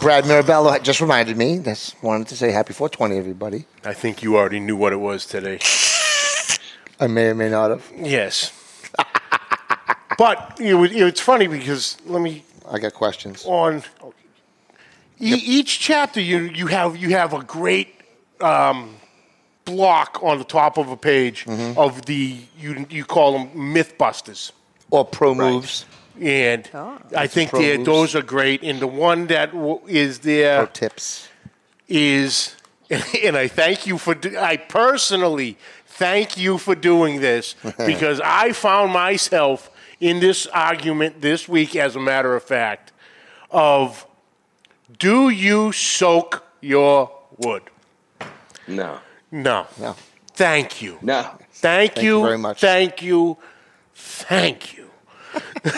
[0.00, 1.60] Brad Mirabello just reminded me.
[1.60, 3.66] Just wanted to say happy 420, everybody.
[3.84, 5.60] I think you already knew what it was today.
[7.02, 7.92] I may or may not have.
[7.96, 8.52] Yes.
[10.18, 12.44] but it, it's funny because let me.
[12.70, 13.82] I got questions on
[15.18, 16.20] e- each chapter.
[16.20, 17.96] You you have you have a great
[18.40, 18.94] um,
[19.64, 21.76] block on the top of a page mm-hmm.
[21.76, 24.52] of the you you call them MythBusters
[24.90, 25.86] or pro moves.
[26.20, 26.98] And oh.
[27.16, 28.62] I think those are great.
[28.62, 31.28] And the one that w- is there pro tips
[31.88, 32.54] is,
[33.24, 34.14] and I thank you for.
[34.38, 35.56] I personally
[35.92, 37.54] thank you for doing this
[37.86, 42.92] because I found myself in this argument this week, as a matter of fact,
[43.50, 44.06] of
[44.98, 47.62] do you soak your wood?
[48.66, 48.98] No.
[49.30, 49.66] No.
[49.78, 49.96] No.
[50.34, 50.98] Thank you.
[51.02, 51.22] No.
[51.22, 52.60] Thank, thank you, you very much.
[52.60, 53.36] Thank you.
[53.94, 54.90] Thank you.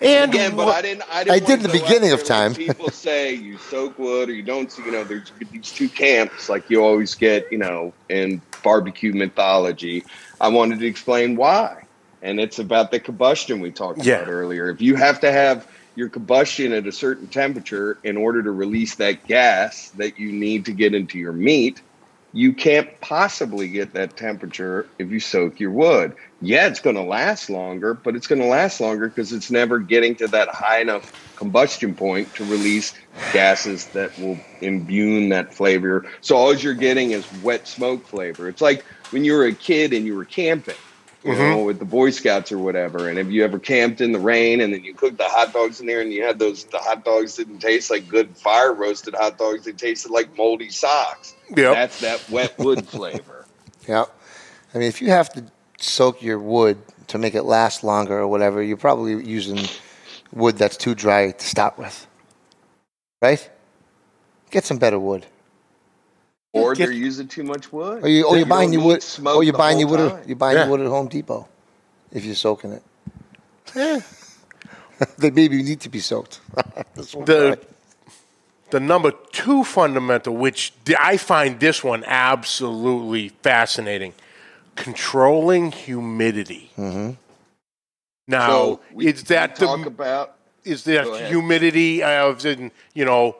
[0.00, 1.02] And again, but I didn't.
[1.10, 2.54] I, didn't I did the beginning of time.
[2.54, 4.76] people say you soak wood or you don't.
[4.78, 7.50] You know, there's these two camps, like you always get.
[7.50, 10.04] You know, in barbecue mythology.
[10.40, 11.84] I wanted to explain why,
[12.22, 14.16] and it's about the combustion we talked yeah.
[14.16, 14.68] about earlier.
[14.70, 18.96] If you have to have your combustion at a certain temperature in order to release
[18.96, 21.80] that gas that you need to get into your meat,
[22.34, 26.14] you can't possibly get that temperature if you soak your wood.
[26.42, 29.78] Yeah, it's going to last longer, but it's going to last longer because it's never
[29.78, 32.92] getting to that high enough combustion point to release
[33.32, 36.04] gases that will imbue that flavor.
[36.22, 38.48] So all you're getting is wet smoke flavor.
[38.48, 40.74] It's like when you were a kid and you were camping
[41.24, 41.42] you mm-hmm.
[41.42, 43.08] know, with the Boy Scouts or whatever.
[43.08, 45.80] And if you ever camped in the rain and then you cooked the hot dogs
[45.80, 49.14] in there and you had those, the hot dogs didn't taste like good fire roasted
[49.14, 51.34] hot dogs, they tasted like moldy socks.
[51.48, 53.46] Yeah, That's that wet wood flavor.
[53.88, 54.04] Yeah.
[54.74, 55.44] I mean, if you have to
[55.78, 56.76] soak your wood
[57.08, 59.66] to make it last longer or whatever, you're probably using
[60.30, 62.06] wood that's too dry to start with.
[63.22, 63.48] Right?
[64.50, 65.24] Get some better wood.
[66.54, 68.04] Or they're using too much wood.
[68.04, 69.04] Or, you, or you're buying your wood.
[69.26, 70.00] Or you're buying your wood.
[70.00, 70.62] At, you're buying yeah.
[70.64, 71.48] your wood at Home Depot,
[72.12, 72.82] if you're soaking it.
[73.74, 74.00] Yeah.
[75.18, 76.40] they maybe you need to be soaked.
[76.94, 77.58] the,
[78.70, 84.14] the number two fundamental, which I find this one absolutely fascinating,
[84.76, 86.70] controlling humidity.
[86.78, 87.12] Mm-hmm.
[88.28, 91.30] Now, So we, is that the talk about is there Go ahead.
[91.30, 93.36] humidity of in you know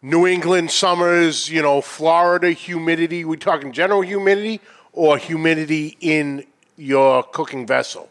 [0.00, 3.24] New England summers, you know Florida humidity?
[3.24, 4.60] We talking general humidity
[4.92, 8.08] or humidity in your cooking vessel?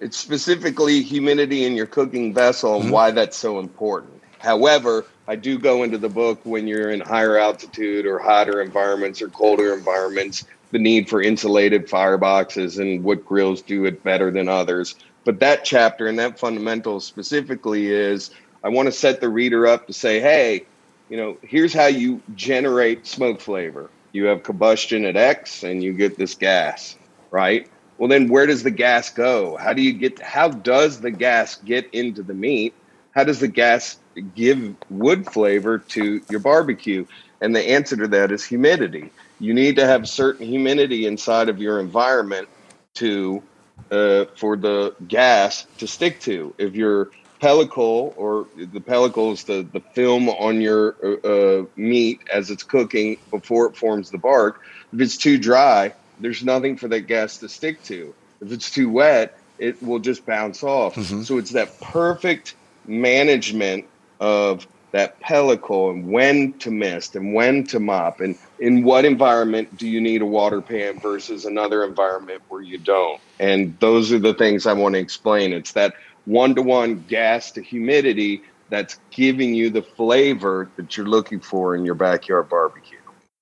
[0.00, 2.84] it's specifically humidity in your cooking vessel Mm-hmm.
[2.84, 4.22] and why that's so important.
[4.38, 9.20] However, I do go into the book when you're in higher altitude or hotter environments
[9.20, 14.48] or colder environments, the need for insulated fireboxes and what grills do it better than
[14.48, 14.94] others.
[15.24, 18.30] But that chapter and that fundamental specifically is
[18.64, 20.64] I want to set the reader up to say, hey,
[21.10, 23.90] you know, here's how you generate smoke flavor.
[24.12, 26.96] You have combustion at X and you get this gas,
[27.30, 27.68] right?
[27.98, 29.56] Well, then where does the gas go?
[29.56, 32.74] How do you get, how does the gas get into the meat?
[33.12, 33.98] How does the gas
[34.36, 37.04] give wood flavor to your barbecue?
[37.40, 39.10] And the answer to that is humidity.
[39.40, 42.48] You need to have certain humidity inside of your environment
[42.94, 43.42] to
[43.90, 46.54] uh, for the gas to stick to.
[46.58, 52.20] If your pellicle or the pellicle is the, the film on your uh, uh, meat
[52.32, 54.60] as it's cooking before it forms the bark,
[54.92, 58.14] if it's too dry, there's nothing for that gas to stick to.
[58.40, 60.96] If it's too wet, it will just bounce off.
[61.24, 63.86] So it's that perfect management
[64.18, 68.20] of that pellicle and when to mist and when to mop.
[68.20, 72.78] And in what environment do you need a water pan versus another environment where you
[72.78, 73.20] don't?
[73.38, 75.52] And those are the things i want to explain.
[75.52, 75.94] It's that
[76.30, 81.96] one-to-one gas to humidity that's giving you the flavor that you're looking for in your
[81.96, 82.98] backyard barbecue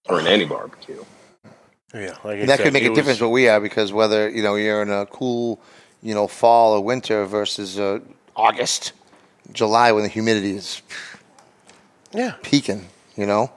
[0.09, 1.05] or in any barbecue
[1.94, 3.92] Yeah, like And that said, could make it a was- difference where we are because
[3.92, 5.61] whether you know you're in a cool,
[6.03, 8.01] you know, fall or winter versus uh,
[8.37, 8.92] August,
[9.53, 10.83] July when the humidity is
[12.12, 12.87] Yeah, peaking.
[13.16, 13.51] You know,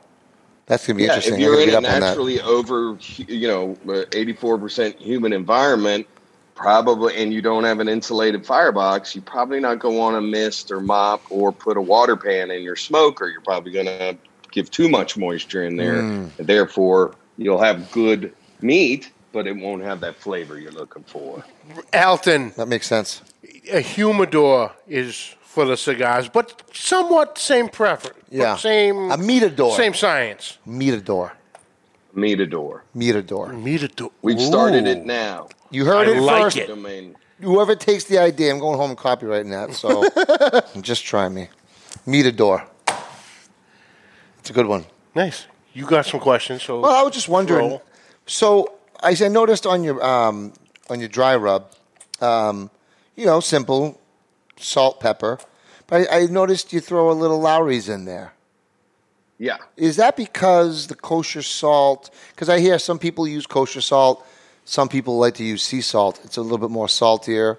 [0.65, 1.35] that's gonna be Yeah, interesting.
[1.35, 1.99] if you're gotta in a up on that.
[2.01, 3.77] naturally over, you know,
[4.13, 6.07] eighty-four percent human environment,
[6.61, 10.21] probably, and you don't have an insulated firebox, you're probably not going to want to
[10.21, 13.27] mist or mop or put a water pan in your smoker.
[13.27, 14.15] You're probably going to
[14.51, 16.29] give too much moisture in there, Mm.
[16.37, 21.43] and therefore you'll have good meat, but it won't have that flavor you're looking for.
[21.93, 23.21] Alton, That makes sense.
[23.71, 28.17] a humidor is for the cigars, but somewhat same preference.
[28.29, 28.55] Yeah.
[28.55, 29.75] same A metador.
[29.75, 30.57] same science.
[30.67, 31.01] Metador.
[31.03, 31.31] Meatador.
[32.15, 32.81] Metador.
[32.95, 34.11] Metador.
[34.21, 34.91] We've started Ooh.
[34.91, 35.49] it now.
[35.69, 36.57] You heard I it like first.
[36.57, 36.67] it.
[36.67, 37.15] Domain.
[37.39, 39.73] Whoever takes the idea, I'm going home and copyrighting that.
[39.73, 40.03] So
[40.81, 41.49] just try me.
[42.05, 42.65] Metador.
[44.39, 44.85] It's a good one.
[45.15, 45.47] Nice.
[45.73, 47.69] You got some questions, so Well, I was just wondering.
[47.69, 47.83] Roll.
[48.25, 50.53] So I I noticed on your um,
[50.89, 51.71] on your dry rub,
[52.19, 52.69] um,
[53.15, 53.99] you know, simple
[54.57, 55.39] salt, pepper,
[55.87, 58.33] but I, I noticed you throw a little Lawry's in there.
[59.41, 59.57] Yeah.
[59.75, 62.11] Is that because the kosher salt?
[62.29, 64.23] Because I hear some people use kosher salt,
[64.65, 66.21] some people like to use sea salt.
[66.23, 67.57] It's a little bit more saltier,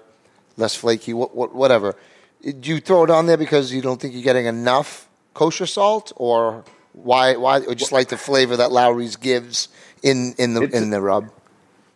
[0.55, 1.95] less flaky, what, what, whatever.
[2.41, 6.13] Do you throw it on there because you don't think you're getting enough kosher salt,
[6.15, 7.35] or why?
[7.35, 7.59] Why?
[7.59, 9.67] Or just like the flavor that Lawry's gives
[10.01, 11.29] in in the It's- in the rub?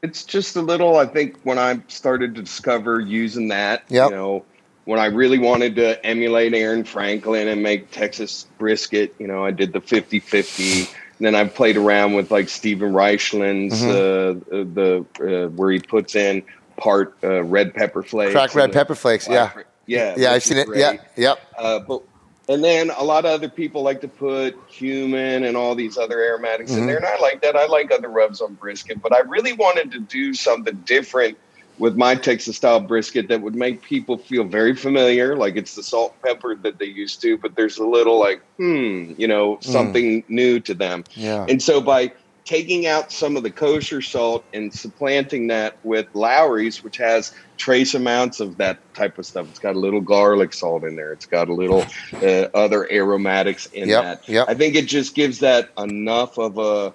[0.03, 4.09] it's just a little i think when i started to discover using that Yep.
[4.11, 4.45] you know
[4.87, 9.51] when i really wanted to emulate aaron franklin and make texas brisket you know i
[9.51, 14.55] did the 50-50 and then i've played around with like stephen raichlen's Mm-hmm.
[14.55, 15.05] uh, the
[15.45, 16.41] uh, where he puts in
[16.77, 19.51] part uh, red pepper flakes Cracked red pepper flakes, yeah.
[19.87, 20.67] yeah Yeah, I've seen it.
[20.67, 20.79] great.
[20.79, 21.39] Yeah, yep.
[21.57, 22.03] Uh, but
[22.49, 26.21] and then a lot of other people like to put cumin and all these other
[26.21, 26.81] aromatics Mm-hmm.
[26.81, 27.55] in there, and I like that.
[27.57, 31.37] I like other rubs on brisket, but I really wanted to do something different
[31.79, 35.83] with my Texas style brisket that would make people feel very familiar, like it's the
[35.83, 39.57] salt and pepper that they used to, but there's a little like, hmm, you know,
[39.61, 41.03] something new to them.
[41.03, 41.07] Mm.
[41.15, 41.45] Yeah.
[41.47, 42.11] And so by
[42.45, 47.93] taking out some of the kosher salt and supplanting that with Lawry's, which has trace
[47.93, 49.49] amounts of that type of stuff.
[49.49, 51.11] It's got a little garlic salt in there.
[51.11, 51.85] It's got a little
[52.23, 54.29] uh, other aromatics in Yep, that.
[54.29, 54.45] yep.
[54.47, 56.93] I think it just gives that enough of a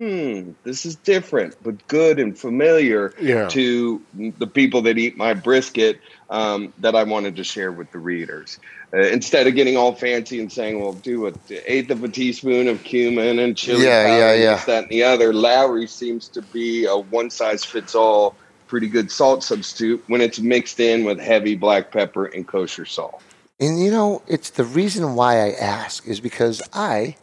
[0.00, 3.48] hmm, this is different but good and familiar Yeah.
[3.48, 7.98] to the people that eat my brisket um, that I wanted to share with the
[8.00, 8.58] readers.
[8.94, 11.36] Uh, instead of getting all fancy and saying, well, do an
[11.66, 14.54] eighth of a teaspoon of cumin and chili Yeah, powder, yeah, yeah.
[14.56, 18.36] this, that, and the other, Lawry seems to be a one size fits all
[18.68, 23.22] pretty good salt substitute when it's mixed in with heavy black pepper and kosher salt.
[23.60, 27.16] And you know, it's the reason why I ask is because I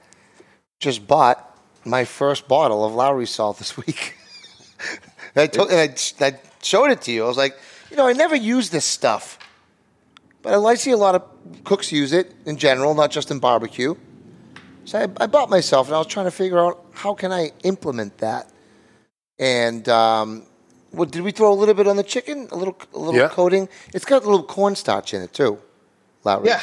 [0.79, 1.46] just bought
[1.87, 4.15] my first bottle of Lawry salt this week.
[5.35, 7.23] I, told, I, I showed it to you.
[7.23, 7.57] I was like,
[7.89, 9.39] you know, I never use this stuff,
[10.41, 11.23] but I like to see a lot of
[11.63, 13.95] cooks use it in general, not just in barbecue.
[14.85, 17.51] So I, I bought myself, and I was trying to figure out how can I
[17.63, 18.51] implement that.
[19.39, 20.45] And um,
[20.91, 22.47] what did we throw a little bit on the chicken?
[22.51, 23.27] A little, a little Yeah.
[23.29, 23.69] coating.
[23.93, 25.59] It's got a little cornstarch in it too,
[26.23, 26.47] Lawry's.
[26.47, 26.61] Yeah.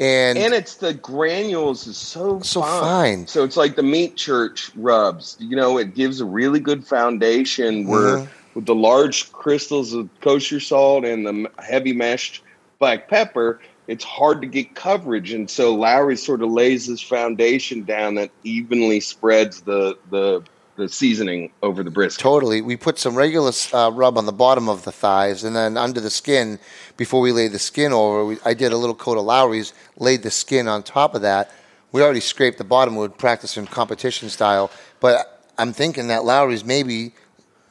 [0.00, 2.80] And, and it's the granules is so So fine.
[2.80, 3.26] fine.
[3.26, 5.36] So it's like the meat church rubs.
[5.38, 8.28] You know, it gives a really good foundation where Mhm.
[8.54, 12.42] with the large crystals of kosher salt and the heavy mashed
[12.78, 15.32] black pepper, it's hard to get coverage.
[15.32, 20.42] And so Lawry sort of lays this foundation down that evenly spreads the the
[20.76, 22.22] the seasoning over the brisket.
[22.22, 22.62] Totally.
[22.62, 26.00] We put some regular uh, rub on the bottom of the thighs, and then under
[26.00, 26.58] the skin,
[26.96, 30.22] before we laid the skin over, we, I did a little coat of Lawry's, laid
[30.22, 31.50] the skin on top of that.
[31.92, 32.94] We already scraped the bottom.
[32.94, 37.12] We would practice in competition style, but I'm thinking that Lawry's maybe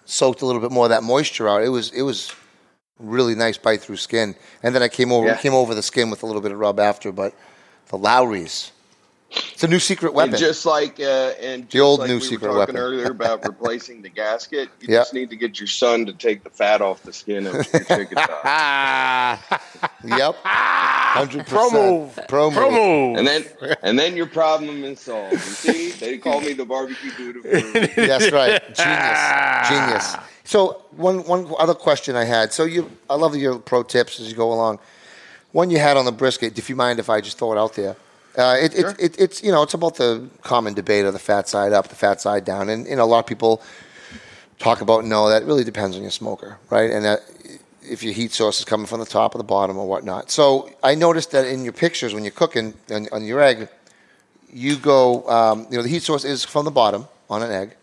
[0.06, 1.64] soaked a little bit more of that moisture out.
[1.64, 2.34] It was it was
[3.00, 5.38] really nice bite through skin, and then I came over Yeah.
[5.38, 7.12] came over the skin with a little bit of rub after.
[7.14, 7.34] But
[7.88, 8.72] the Lawry's,
[9.32, 10.34] it's a new secret weapon.
[10.34, 12.78] And just like uh, and just old like new we secret were talking weapon.
[12.78, 15.00] earlier about replacing the gasket, you Yeah.
[15.00, 17.64] just need to get your son to take the fat off the skin of your
[17.84, 18.28] chicken thigh.
[18.44, 19.62] ah,
[20.04, 22.08] yep, hundred Promo.
[22.10, 22.52] percent promo.
[22.52, 23.18] Promo.
[23.18, 23.46] and then
[23.84, 25.34] and then your problem is solved.
[25.34, 27.42] You see, they call me the barbecue Buddha.
[27.42, 28.62] For That's right.
[28.76, 29.70] Genius.
[29.70, 30.16] Genius.
[30.44, 32.52] So one one other question I had.
[32.54, 34.80] So you I love your pro tips as you go along.
[35.52, 37.74] One you had on the brisket, if you mind if I just throw it out
[37.76, 37.96] there.
[38.38, 38.90] Uh, it, Sure.
[38.92, 41.88] it, it, it's you know it's about the common debate of the fat side up,
[41.88, 43.62] the fat side down, and you know a lot of people
[44.60, 46.92] talk about no, that really depends on your smoker, right?
[46.92, 47.22] And that
[47.82, 50.30] if your heat source is coming from the top or the bottom or whatnot.
[50.30, 53.68] So I noticed that in your pictures when you're cooking on, on your egg,
[54.52, 57.76] you go um, you know the heat source is from the bottom on an egg,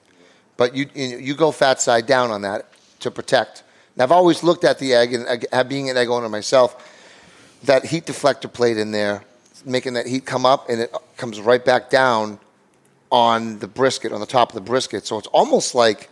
[0.57, 2.69] but you you go fat side down on that
[3.01, 3.65] to protect.
[3.97, 6.77] Now I've always looked at the egg and being an egg owner myself,
[7.65, 9.25] that heat deflector plate in there,
[9.67, 12.39] making that heat come up and it comes right back down
[13.11, 15.07] on the brisket on the top of the brisket.
[15.07, 16.09] So it's almost like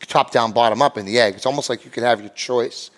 [0.00, 1.34] top down, bottom up in the egg.
[1.34, 2.90] It's almost like you could have your choice.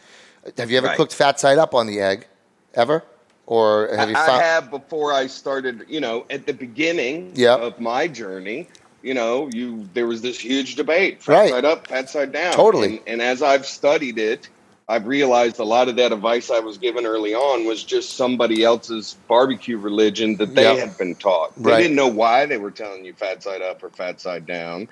[0.58, 0.96] Have you ever Right.
[0.96, 2.26] cooked fat side up on the egg,
[2.74, 3.02] ever,
[3.46, 7.54] or have you I have before I started, you know, at the beginning Yeah.
[7.54, 8.68] of my journey,
[9.02, 11.50] you know, you there was this huge debate, fat Right.
[11.50, 12.52] side up, fat side down.
[12.54, 12.98] Totally.
[12.98, 14.48] And, and as I've studied it,
[14.88, 18.62] I've realized a lot of that advice I was given early on was just somebody
[18.64, 20.78] else's barbecue religion that they Yep.
[20.78, 21.54] had been taught.
[21.56, 21.82] They Right.
[21.82, 24.88] didn't know why they were telling you fat side up or fat side down.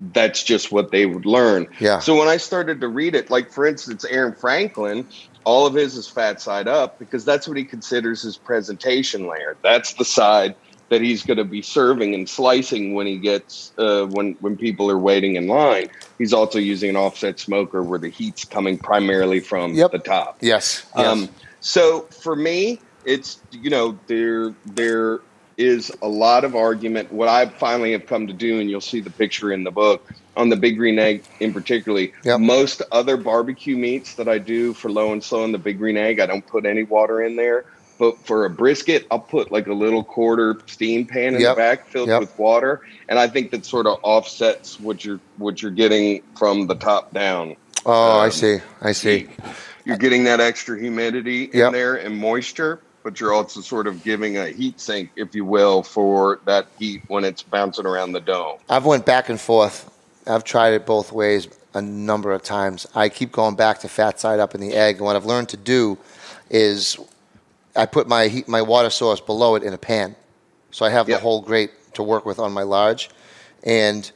[0.00, 1.68] That's just what they would learn.
[1.78, 2.00] Yeah.
[2.00, 5.06] So when I started to read it, like for instance, Aaron Franklin,
[5.44, 9.56] all of his is fat side up because that's what he considers his presentation layer.
[9.62, 10.56] That's the side
[10.88, 14.90] that he's going to be serving and slicing when he gets uh, when when people
[14.90, 15.88] are waiting in line.
[16.18, 19.92] He's also using an offset smoker where the heat's coming primarily from Yep.
[19.92, 20.38] the top.
[20.40, 20.86] yes.
[20.96, 21.06] yes.
[21.06, 21.28] Um,
[21.60, 25.20] so for me, it's you know there there
[25.56, 27.10] is a lot of argument.
[27.12, 30.06] What I finally have come to do, and you'll see the picture in the book
[30.36, 32.12] on the big green egg in particularly.
[32.24, 32.40] Yep.
[32.40, 35.96] Most other barbecue meats that I do for low and slow in the big green
[35.96, 37.64] egg, I don't put any water in there.
[37.98, 41.54] But for a brisket, I'll put like a little quarter steam pan in Yep.
[41.56, 42.20] the back filled Yep.
[42.20, 46.66] with water, and I think that sort of offsets what you're what you're getting from
[46.66, 47.56] the top down
[47.86, 48.58] oh, I um, see.
[48.82, 49.28] I see.
[49.84, 51.66] you're getting that extra humidity Yep.
[51.68, 55.44] in there and moisture, but you're also sort of giving a heat sink, if you
[55.44, 58.58] will, for that heat when it's bouncing around the dome.
[58.68, 59.90] I've went back and forth.
[60.26, 62.86] I've tried it both ways a number of times.
[62.94, 65.48] I keep going back to fat side up in the egg, and what I've learned
[65.50, 65.96] to do
[66.50, 66.98] is
[67.76, 70.16] I put my heat, my water source below it in a pan,
[70.70, 71.18] so I have Yep.
[71.18, 73.10] the whole grate to work with on my large,
[73.64, 74.10] and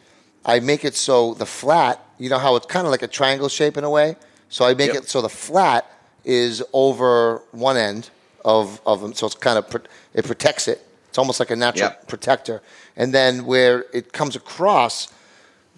[0.45, 2.03] I make it so the flat.
[2.19, 4.17] You know how it's kind of like a triangle shape in a way.
[4.49, 5.05] So I make Yep.
[5.05, 5.87] it so the flat
[6.25, 8.11] is over one end
[8.45, 9.65] of of them, so it's kind of
[10.15, 10.87] it protects it.
[11.09, 12.09] It's almost like a natural Yep.
[12.09, 12.63] protector,
[12.97, 15.09] and then where it comes across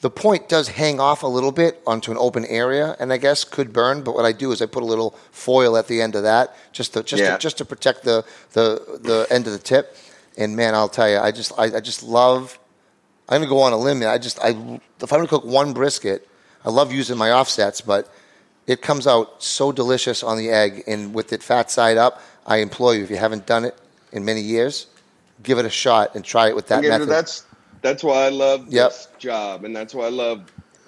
[0.03, 3.45] the point does hang off a little bit onto an open area, and I guess
[3.45, 4.03] could burn.
[4.03, 6.55] But what I do is I put a little foil at the end of that,
[6.73, 7.33] just to just Yeah.
[7.33, 9.97] to, just to protect the, the the end of the tip.
[10.37, 12.59] And man, I'll tell you, I just I, I just love.
[13.29, 14.01] I'm gonna go on a limb.
[14.01, 14.09] here.
[14.11, 14.49] I just I
[15.01, 16.29] if I'm gonna cook one brisket,
[16.65, 18.13] I love using my offsets, but
[18.67, 22.21] it comes out so delicious on the egg, and with it fat side up.
[22.45, 23.79] I implore you, if you haven't done it
[24.11, 24.89] in many years,
[25.45, 27.09] give it a shot and try it with that method.
[27.09, 27.45] that's
[27.83, 28.91] that's why I love Yep.
[28.91, 30.41] this job, and that's why I love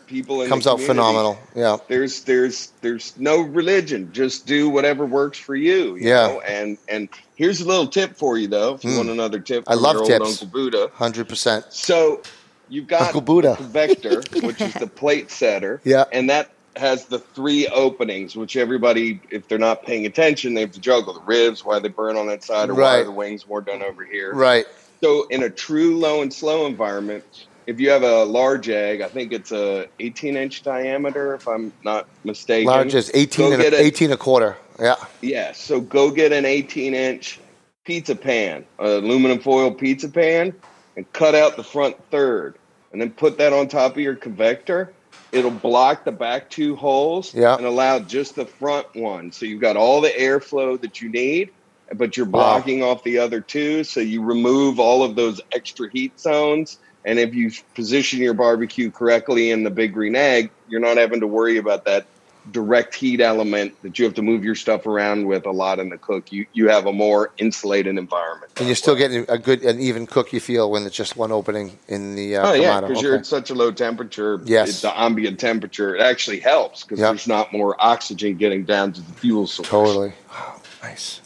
[0.07, 0.43] people.
[0.43, 1.39] In comes out phenomenal.
[1.55, 1.77] Yeah.
[1.89, 4.11] There's there's there's no religion.
[4.13, 5.97] Just do whatever works for you.
[5.97, 6.27] you Yeah.
[6.29, 6.41] know?
[6.41, 8.75] And and here's a little tip for you though.
[8.75, 8.97] If you Mm.
[8.99, 10.43] want another tip, I love tips.
[10.43, 10.91] Uncle Buddha.
[10.95, 11.65] Hundred percent.
[11.71, 12.21] So
[12.69, 13.57] you've got Uncle Buddha.
[13.59, 15.81] the vector, which is the plate setter.
[15.85, 16.05] Yeah.
[16.13, 20.73] And that has the three openings, which everybody, if they're not paying attention, they have
[20.73, 23.47] to juggle the ribs, why they burn on that side, or why are the wings
[23.47, 24.35] more done over here.
[24.35, 24.67] Right.
[25.05, 29.09] So in a true low and slow environment, if you have a large egg, I
[29.09, 32.69] think it's a 18 inch diameter, if I'm not mistaken.
[32.69, 34.57] Large is 18 and a, a- 18 a quarter.
[34.81, 34.95] Yeah.
[35.21, 37.39] Yeah, so go get an 18 inch
[37.85, 40.55] pizza pan, an aluminum foil pizza pan,
[40.97, 42.55] and cut out the front third,
[42.93, 44.91] and then put that on top of your convector.
[45.33, 47.57] It'll block the back two holes Yeah.
[47.57, 49.33] and allow just the front one.
[49.33, 51.51] So you've got all the airflow that you need,
[51.97, 52.55] but you're Wow.
[52.59, 53.85] blocking off the other two.
[53.85, 56.79] So you remove all of those extra heat zones.
[57.07, 61.21] And if you position your barbecue correctly in the big green egg, you're not having
[61.21, 62.07] to worry about that
[62.51, 65.89] direct heat element that you have to move your stuff around with a lot in
[65.89, 66.31] the cook.
[66.31, 68.53] You you have a more insulated environment.
[68.59, 71.33] And you're still getting a good, an even cook you feel when it's just one
[71.33, 74.41] opening in the uh, Oh yeah, because you're at such a low temperature.
[74.45, 74.83] Yes.
[74.83, 77.11] the ambient temperature it actually helps because Yep.
[77.13, 79.69] there's not more oxygen getting down to the fuel source.
[79.69, 80.13] Totally.
[80.31, 81.21] Oh, nice.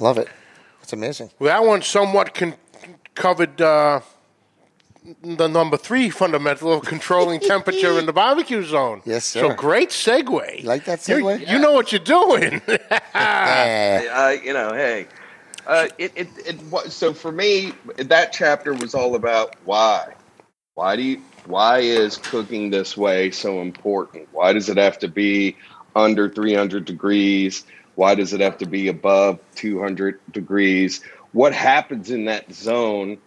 [0.00, 0.28] Love it.
[0.82, 1.30] It's amazing.
[1.38, 2.54] Well, that one somewhat con-
[3.14, 4.00] covered uh,
[5.22, 9.02] the number three fundamental of controlling temperature in the barbecue zone.
[9.04, 9.40] Yes, sir.
[9.40, 10.62] So great segue.
[10.62, 11.48] You like that You- segue?
[11.48, 12.60] You, know what you're doing.
[13.14, 15.06] Uh, you know, hey,
[15.66, 20.14] uh, it, it, it was, so for me, that chapter was all about why.
[20.74, 24.28] Why do you, why is cooking this way so important?
[24.30, 25.56] Why does it have to be
[25.96, 27.64] under 300 degrees?
[27.98, 31.02] Why does it have to be above 200 degrees?
[31.32, 33.18] What happens in that zone?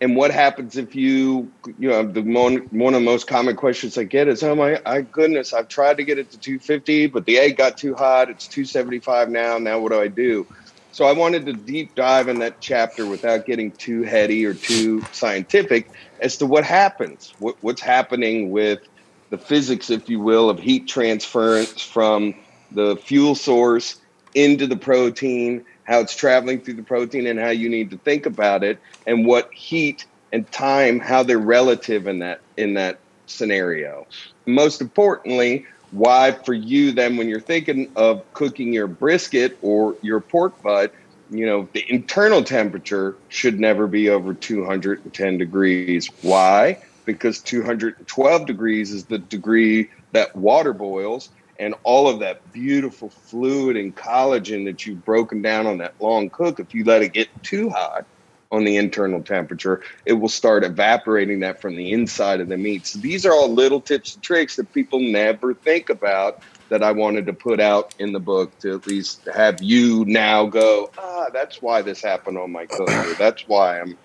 [0.00, 3.98] And what happens if you, you know, the one, one of the most common questions
[3.98, 7.26] I get is, oh my, my goodness, I've tried to get it to 250, but
[7.26, 8.30] the egg got too hot.
[8.30, 9.58] It's 275 now.
[9.58, 10.46] Now what do I do?
[10.92, 15.02] So I wanted to deep dive in that chapter without getting too heady or too
[15.12, 18.88] scientific as to what happens, what, what's happening with
[19.28, 22.34] the physics, if you will, of heat transference from
[22.72, 24.00] the fuel source
[24.34, 28.26] into the protein, how it's traveling through the protein, and how you need to think
[28.26, 34.06] about it, and what heat and time, how they're relative in that in that scenario.
[34.46, 40.20] Most importantly, why for you then when you're thinking of cooking your brisket or your
[40.20, 40.92] pork butt,
[41.30, 46.08] you know, the internal temperature should never be over 210 degrees.
[46.22, 46.78] Why?
[47.04, 53.76] Because 212 degrees is the degree that water boils and all of that beautiful fluid
[53.76, 57.28] and collagen that you've broken down on that long cook, if you let it get
[57.42, 58.06] too hot
[58.50, 62.86] on the internal temperature, it will start evaporating that from the inside of the meat.
[62.86, 66.92] So these are all little tips and tricks that people never think about that I
[66.92, 71.26] wanted to put out in the book to at least have you now go, ah,
[71.32, 72.88] that's why this happened on my cook.
[72.88, 73.98] Or that's why I'm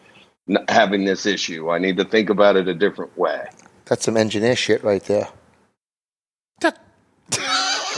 [0.68, 1.70] having this issue.
[1.70, 3.48] I need to think about it a different way.
[3.86, 5.30] That's some engineer shit right there.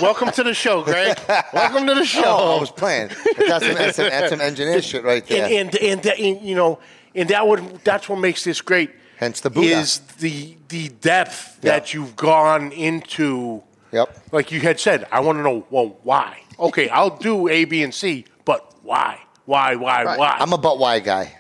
[0.02, 1.18] Welcome to the show, Greg.
[1.54, 2.22] Welcome to the show.
[2.26, 3.10] Oh, I was playing.
[3.10, 5.46] But that's, some, that's, some, that's some engineer shit right there.
[5.46, 6.80] and, and, and, that- and, you know,
[7.14, 8.92] and that would that's what makes this great.
[9.18, 9.68] Hence the Buddha.
[9.80, 11.72] is the the depth Yeah.
[11.74, 13.62] that you've gone into.
[13.92, 14.18] Yep.
[14.32, 16.42] Like you had said, I want to know well why.
[16.60, 19.20] Okay, I'll do A, B, and C, but why?
[19.46, 19.76] Why?
[19.76, 20.04] Why?
[20.06, 20.18] Right.
[20.18, 20.38] Why?
[20.40, 21.38] I'm a but why guy.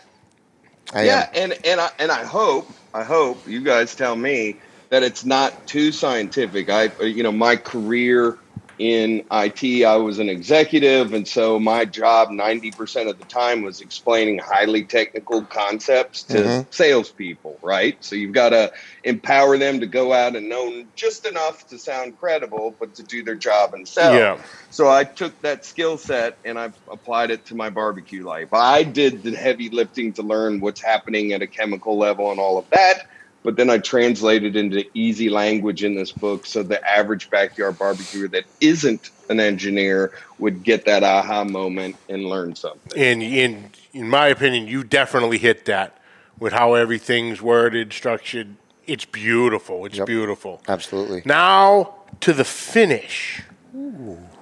[0.93, 1.51] I yeah, am.
[1.51, 4.57] and and I and I hope I hope you guys tell me
[4.89, 6.69] that it's not too scientific.
[6.69, 8.37] I you know my career
[8.81, 13.61] in IT, I was an executive, and so my job ninety percent of the time
[13.61, 16.73] was explaining highly technical concepts to Mhm.
[16.73, 17.59] salespeople.
[17.61, 18.71] Right, so you've got to
[19.03, 23.23] empower them to go out and know just enough to sound credible, but to do
[23.23, 24.15] their job and sell.
[24.15, 24.41] Yeah.
[24.71, 28.49] So I took that skill set and I applied it to my barbecue life.
[28.51, 32.57] I did the heavy lifting to learn what's happening at a chemical level and all
[32.57, 33.03] of that.
[33.43, 38.27] But then I translated into easy language in this book so the average backyard barbecuer
[38.29, 43.01] that isn't an engineer would get that aha moment and learn something.
[43.01, 45.97] And in in my opinion, you definitely hit that
[46.39, 48.55] with how everything's worded, structured.
[48.87, 49.85] It's beautiful.
[49.85, 50.07] It's Yep.
[50.07, 50.61] beautiful.
[50.67, 51.23] Absolutely.
[51.25, 53.41] Now to the finish.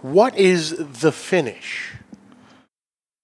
[0.01, 1.93] What is the finish?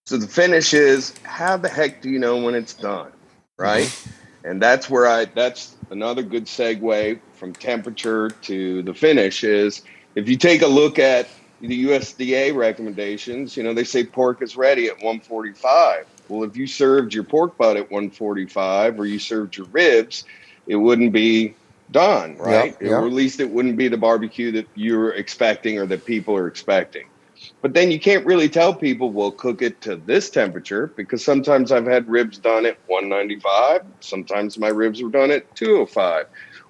[0.05, 3.11] So the finish is how the heck do you know when it's done,
[3.57, 3.85] right?
[3.87, 4.24] Mm-hmm.
[4.45, 9.81] And that's where I that's another good segue from temperature to the finish is
[10.13, 11.27] if you take a look at
[11.61, 16.05] the USDA recommendations, you know, they say pork is ready at 145.
[16.27, 20.25] Well, if you served your pork butt at 145 or you served your ribs,
[20.67, 21.55] it wouldn't be
[21.91, 22.75] done, right?
[22.81, 22.91] yeah.
[22.91, 26.47] Or at least it wouldn't be the barbecue that you're expecting or that people are
[26.47, 27.07] expecting.
[27.61, 31.71] But then you can't really tell people, well, cook it to this temperature because sometimes
[31.71, 33.81] I've had ribs done at 195.
[34.01, 36.25] Sometimes my ribs were done at 205.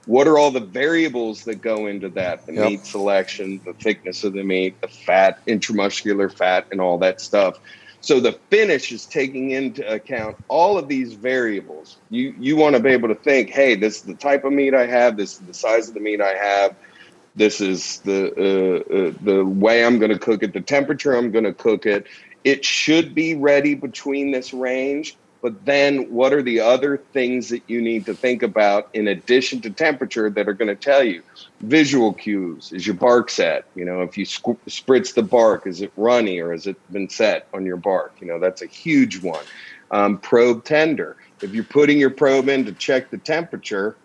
[0.06, 2.46] What are all the variables that go into that?
[2.46, 2.70] The Yep.
[2.70, 7.58] meat selection, the thickness of the meat, the fat, intramuscular fat, and all that stuff.
[8.02, 11.98] So the finish is taking into account all of these variables.
[12.10, 14.76] You you want to be able to think, hey, this is the type of meat
[14.76, 16.76] I have, this is the size of the meat I have,
[17.36, 21.32] this is the uh, uh, the way I'm going to cook it, the temperature I'm
[21.32, 22.08] going to cook it.
[22.44, 27.62] It should be ready between this range but then, what are the other things that
[27.68, 31.22] you need to think about in addition to temperature that are going to tell you?
[31.62, 32.72] Visual cues.
[32.72, 33.66] Is your bark set?
[33.76, 37.48] You know, if you spritz the bark, is it runny or has it been set
[37.54, 38.16] on your bark?
[38.20, 39.46] You know, that's a huge one.
[39.92, 41.16] Um, probe tender.
[41.44, 43.96] If you're putting your probe in to check the temperature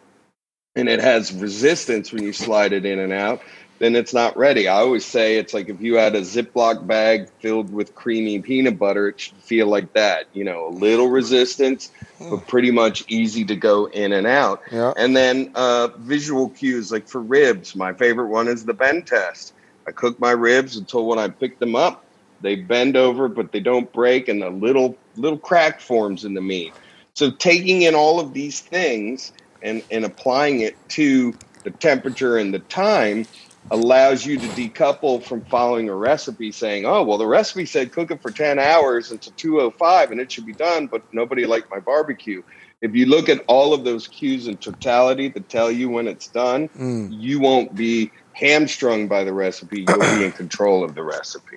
[0.76, 3.42] and it has resistance when you slide it in and out,
[3.78, 4.68] then it's not ready.
[4.68, 8.78] I always say it's like if you had a Ziploc bag filled with creamy peanut
[8.78, 10.26] butter, it should feel like that.
[10.32, 14.62] You know, a little resistance, but pretty much easy to go in and out.
[14.70, 14.92] Yeah.
[14.96, 19.54] And then uh, visual cues, like for ribs, my favorite one is the bend test.
[19.88, 22.04] I cook my ribs until when I pick them up,
[22.42, 26.42] they bend over, but they don't break, and a little little crack forms in the
[26.42, 26.74] meat.
[27.14, 29.32] So taking in all of these things
[29.62, 31.34] and, and applying it to
[31.64, 33.26] the temperature and the time
[33.70, 38.10] allows you to decouple from following a recipe saying, oh, well, the recipe said cook
[38.10, 41.78] it for 10 hours until 205 and it should be done, but nobody liked my
[41.78, 42.42] barbecue.
[42.80, 46.28] If you look at all of those cues in totality that tell you when it's
[46.28, 47.08] done, mm.
[47.12, 49.84] you won't be hamstrung by the recipe.
[49.86, 51.56] You'll be in control of the recipe.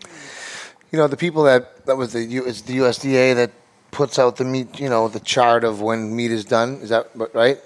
[0.91, 3.51] You know, the people that that was the U, it's the USDA that
[3.91, 4.79] puts out the meat.
[4.79, 6.75] You know, the chart of when meat is done.
[6.81, 7.57] Is that right?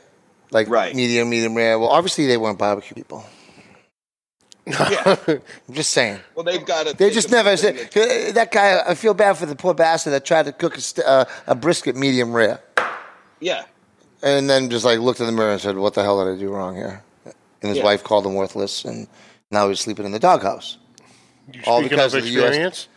[0.51, 0.95] Like Right.
[0.95, 1.77] medium, medium rare.
[1.77, 3.25] Well, obviously they weren't barbecue people.
[4.65, 5.15] Yeah.
[5.27, 5.41] I'm
[5.73, 6.19] just saying.
[6.35, 6.93] Well, they've got to.
[6.95, 7.75] They just never said
[8.33, 8.81] that guy.
[8.85, 11.95] I feel bad for the poor bastard that tried to cook a, uh, a brisket
[11.95, 12.59] medium rare,
[13.39, 13.63] Yeah.
[14.21, 16.37] and then just like looked in the mirror and said, "What the hell did I
[16.39, 17.01] do wrong here?"
[17.61, 17.85] And his Yeah.
[17.85, 19.07] wife called him worthless, and
[19.51, 20.77] now he's sleeping in the doghouse.
[21.53, 22.87] You All because of of the US experience?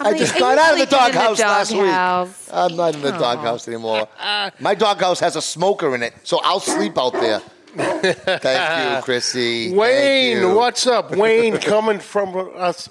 [0.00, 2.52] I just got out of the sleeping in doghouse last week.
[2.52, 3.18] I'm not in the oh.
[3.18, 4.08] doghouse anymore.
[4.18, 7.40] Uh, My doghouse has a smoker in it, so I'll sleep out there.
[7.78, 9.66] Thank you, Chrissy.
[9.68, 10.54] Thank Wayne, you.
[10.54, 11.14] what's up?
[11.14, 12.88] Wayne coming from uh, us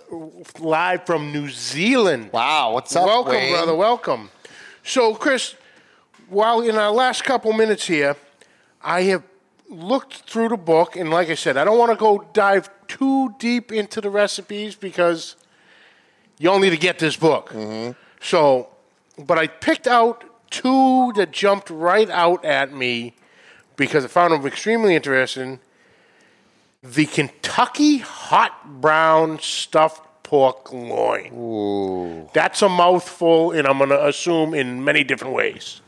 [0.59, 2.29] live from New Zealand.
[2.31, 3.53] Wow, what's up, welcome, Wayne?
[3.53, 3.75] brother.
[3.75, 4.29] Welcome.
[4.83, 5.55] So, Chris,
[6.29, 8.15] while in our last couple minutes here,
[8.81, 9.23] I have
[9.69, 13.35] looked through the book, and like I said, I don't want to go dive too
[13.39, 15.35] deep into the recipes because
[16.39, 17.49] you all need to get this book.
[17.49, 17.91] Mm-hmm.
[18.21, 18.69] So,
[19.17, 23.15] but I picked out two that jumped right out at me
[23.75, 25.59] because I found them extremely interesting.
[26.83, 31.33] The Kentucky hot brown stuffed pork loin.
[31.33, 32.29] Ooh.
[32.33, 35.81] That's a mouthful, and I'm going to assume in many different ways.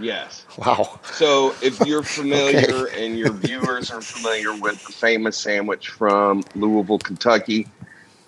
[0.00, 0.44] Yes.
[0.58, 1.00] Wow.
[1.12, 6.98] So, if you're familiar and your viewers are familiar with the famous sandwich from Louisville,
[6.98, 7.68] Kentucky,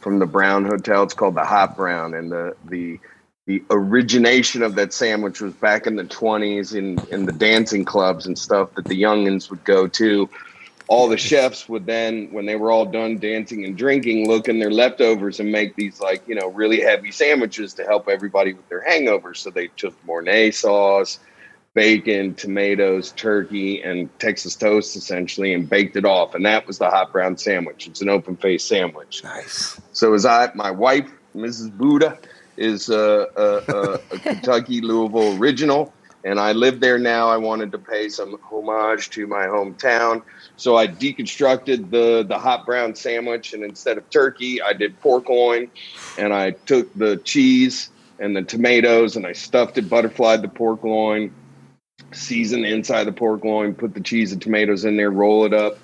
[0.06, 3.00] from the Brown Hotel, it's called the Hot Brown, and the the
[3.46, 8.24] the origination of that sandwich was back in the 20s in in the dancing clubs
[8.24, 10.30] and stuff that the youngins would go to.
[10.86, 14.60] All the chefs would then, when they were all done dancing and drinking, look in
[14.60, 18.68] their leftovers and make these like you know really heavy sandwiches to help everybody with
[18.68, 19.38] their hangovers.
[19.38, 21.18] So they took Mornay sauce,
[21.76, 26.34] bacon, tomatoes, turkey, and Texas toast essentially, and baked it off.
[26.34, 27.86] And that was the hot brown sandwich.
[27.86, 29.22] It's an open face sandwich.
[29.22, 29.78] Nice.
[29.92, 31.76] So as I, my wife, Mrs.
[31.76, 32.18] Buddha,
[32.56, 35.92] is a, a, a, a Kentucky Louisville original,
[36.24, 37.28] and I live there now.
[37.28, 40.22] I wanted to pay some homage to my hometown,
[40.56, 45.28] so I deconstructed the the hot brown sandwich, and instead of turkey, I did pork
[45.28, 45.70] loin,
[46.16, 50.82] and I took the cheese and the tomatoes, and I stuffed it, butterflied the pork
[50.82, 51.34] loin,
[52.16, 55.54] seasoned the inside the pork loin, put the cheese and tomatoes in there, roll it
[55.54, 55.78] up,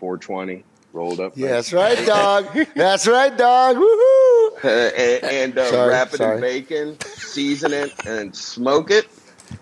[0.00, 1.32] 420, rolled up.
[1.36, 2.46] Yeah, that's right, dog.
[2.74, 3.76] That's right, dog.
[3.76, 4.64] Woohoo!
[4.64, 6.36] uh, and, and uh, Sorry, wrap it sorry.
[6.36, 9.08] in bacon, season it, and smoke it.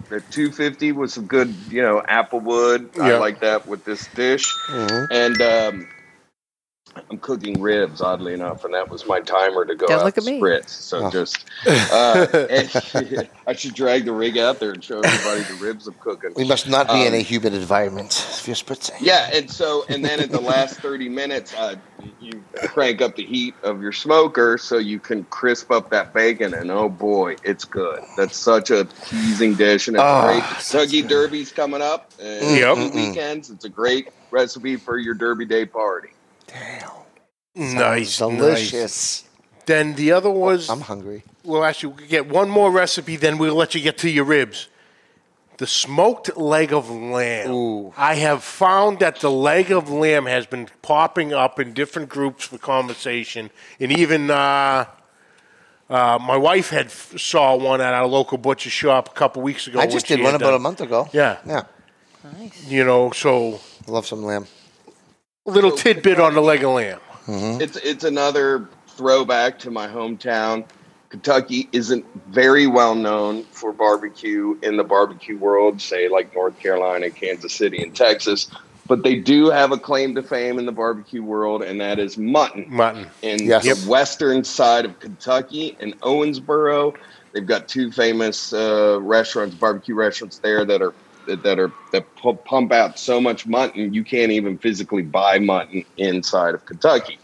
[0.08, 2.90] The 250 with some good, you know, apple wood.
[3.00, 4.52] I like that with this dish.
[4.68, 5.12] Mm-hmm.
[5.12, 5.88] And um,
[7.10, 10.18] I'm cooking ribs, oddly enough, and that was my timer to go Don't out look
[10.18, 10.40] at to me.
[10.40, 10.70] spritz.
[10.70, 11.48] So just,
[11.90, 12.70] uh, and
[13.46, 16.36] I should drag the rig out there and show everybody the ribs I'm cooking.
[16.36, 19.02] We must not be in a Um, humid environment if you're spritzing.
[19.02, 23.26] Yeah, and so and then at the last thirty minutes, uh, you crank up the
[23.26, 27.64] heat of your smoker so you can crisp up that bacon, and oh boy, it's
[27.66, 28.04] good.
[28.16, 30.48] That's such a teasing dish, and it's Oh, great.
[30.48, 32.12] Kentucky Derby's coming up.
[32.18, 32.78] And Yep.
[32.92, 33.50] weekends.
[33.50, 36.10] It's a great recipe for your Derby Day party.
[37.54, 38.72] Nice, Delicious.
[38.72, 39.22] nice.
[39.66, 41.22] Then the other was I'm hungry.
[41.42, 44.68] we'll actually get one more recipe, then we'll let you get to your ribs.
[45.58, 47.50] The smoked leg of lamb.
[47.50, 47.94] Ooh.
[47.96, 52.44] I have found that the leg of lamb has been popping up in different groups
[52.44, 53.50] for conversation,
[53.80, 54.84] and even uh,
[55.88, 59.68] Uh, my wife had f- saw one at our local butcher shop a couple weeks
[59.68, 59.78] ago.
[59.78, 61.08] I when just she did one had about done- a month ago.
[61.12, 61.62] Yeah, Yeah.
[62.24, 62.66] Nice.
[62.66, 64.46] You know, so Love some lamb.
[65.46, 67.00] Little tidbit on the leg of lamb.
[67.28, 70.64] It's it's another throwback to my hometown.
[71.08, 77.10] Kentucky isn't very well known for barbecue in the barbecue world, say like North Carolina,
[77.10, 78.48] Kansas City, and Texas.
[78.88, 82.16] But they do have a claim to fame in the barbecue world, and that is
[82.16, 82.66] mutton.
[82.68, 83.06] Mutton.
[83.22, 83.62] in Yes.
[83.62, 83.78] the Yep.
[83.88, 86.94] western side of Kentucky in Owensboro.
[87.32, 90.94] They've got two famous uh, restaurants, barbecue restaurants there that are
[91.26, 95.84] that are that pu- pump out so much mutton you can't even physically buy mutton
[95.96, 97.18] inside of Kentucky.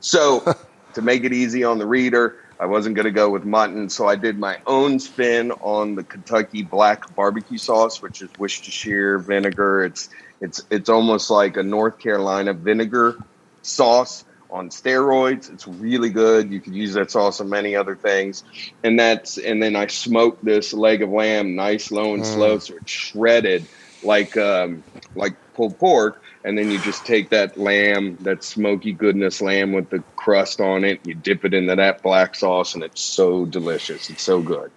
[0.00, 0.54] So
[0.94, 4.06] to make it easy on the reader, I wasn't going to go with mutton, so
[4.06, 9.84] I did my own spin on the Kentucky black barbecue sauce, which is Worcestershire vinegar.
[9.84, 10.08] It's
[10.40, 13.16] it's it's almost like a North Carolina vinegar
[13.62, 15.52] sauce on steroids.
[15.52, 16.52] It's really good.
[16.52, 18.44] You could use that sauce on many other things.
[18.82, 22.74] And that's and then I smoked this leg of lamb nice low and slow so
[22.76, 23.66] it's shredded
[24.02, 24.82] like um
[25.14, 29.90] like pulled pork and then you just take that lamb, that smoky goodness lamb with
[29.90, 34.08] the crust on it, you dip it into that black sauce and it's so delicious.
[34.08, 34.70] It's so good.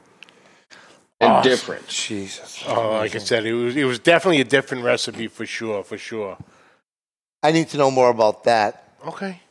[1.21, 1.51] And Awesome.
[1.51, 1.87] different.
[1.87, 2.63] Jesus.
[2.67, 5.97] Oh, like I said, it was it was definitely a different recipe for sure, for
[5.97, 6.37] sure.
[7.41, 8.89] I need to know more about that.
[9.07, 9.41] Okay,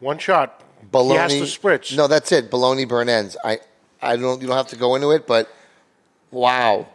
[0.00, 0.62] one shot.
[0.90, 1.34] Bologna.
[1.34, 1.96] He has to spritz.
[1.96, 2.50] No, that's it.
[2.50, 3.36] Bologna burn ends.
[3.44, 3.60] I,
[4.02, 4.40] I don't.
[4.40, 5.48] You don't have to go into it, but
[6.30, 6.86] wow.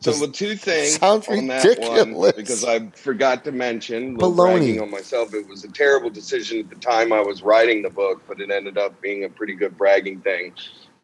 [0.00, 4.32] So Does- with two things sounds on that one, because I forgot to mention, little
[4.32, 4.56] Baloney.
[4.58, 7.90] bragging on myself, it was a terrible decision at the time I was writing the
[7.90, 10.54] book, but it ended up being a pretty good bragging thing.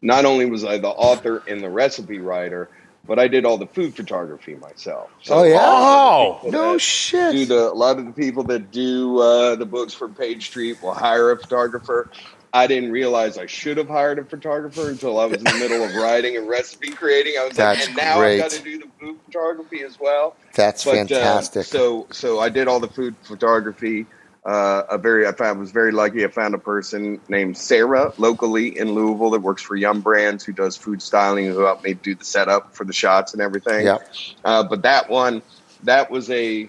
[0.01, 2.69] Not only was I the author and the recipe writer,
[3.07, 5.09] but I did all the food photography myself.
[5.29, 5.53] Oh, yeah?
[5.53, 7.31] a lot of the Oh, No shit.
[7.31, 10.81] do the, a lot of the people that do uh, the books for Page Street
[10.83, 12.09] will hire a photographer.
[12.53, 15.83] I didn't realize I should have hired a photographer until I was in the middle
[15.83, 17.33] of writing and recipe creating.
[17.39, 18.41] I was That's like, and now great.
[18.41, 20.35] I've got to do the food photography as well.
[20.55, 21.65] That's But, uh, fantastic.
[21.65, 24.05] so, so I did all the food photography.
[24.47, 26.23] Uh, a very, I found was very lucky.
[26.23, 30.53] I found a person named Sarah locally in Louisville that works for Yum Brands who
[30.53, 33.85] does food styling, who helped me do the setup for the shots and everything.
[33.85, 33.97] yeah.
[34.45, 35.41] Uh, but that one,
[35.83, 36.63] that was a.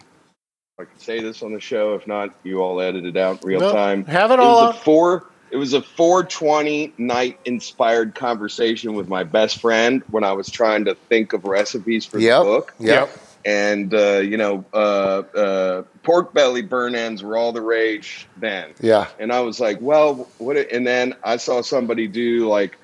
[0.81, 1.95] I can say this on the show.
[1.95, 4.05] If not, you all edit it out real No, time.
[4.07, 5.27] have it It all was a four.
[5.53, 10.85] It was a 420 night inspired conversation with my best friend when I was trying
[10.87, 12.39] to think of recipes for Yep.
[12.41, 12.75] the book.
[12.81, 13.11] Yep.
[13.45, 18.71] And uh, you know, uh, uh, pork belly burn ends were all the rage then.
[18.81, 19.09] Yeah.
[19.19, 20.57] And I was like, well, what?
[20.57, 22.77] And then I saw somebody do like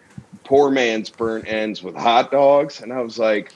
[0.44, 3.52] poor man's burnt ends with hot dogs, and I was like,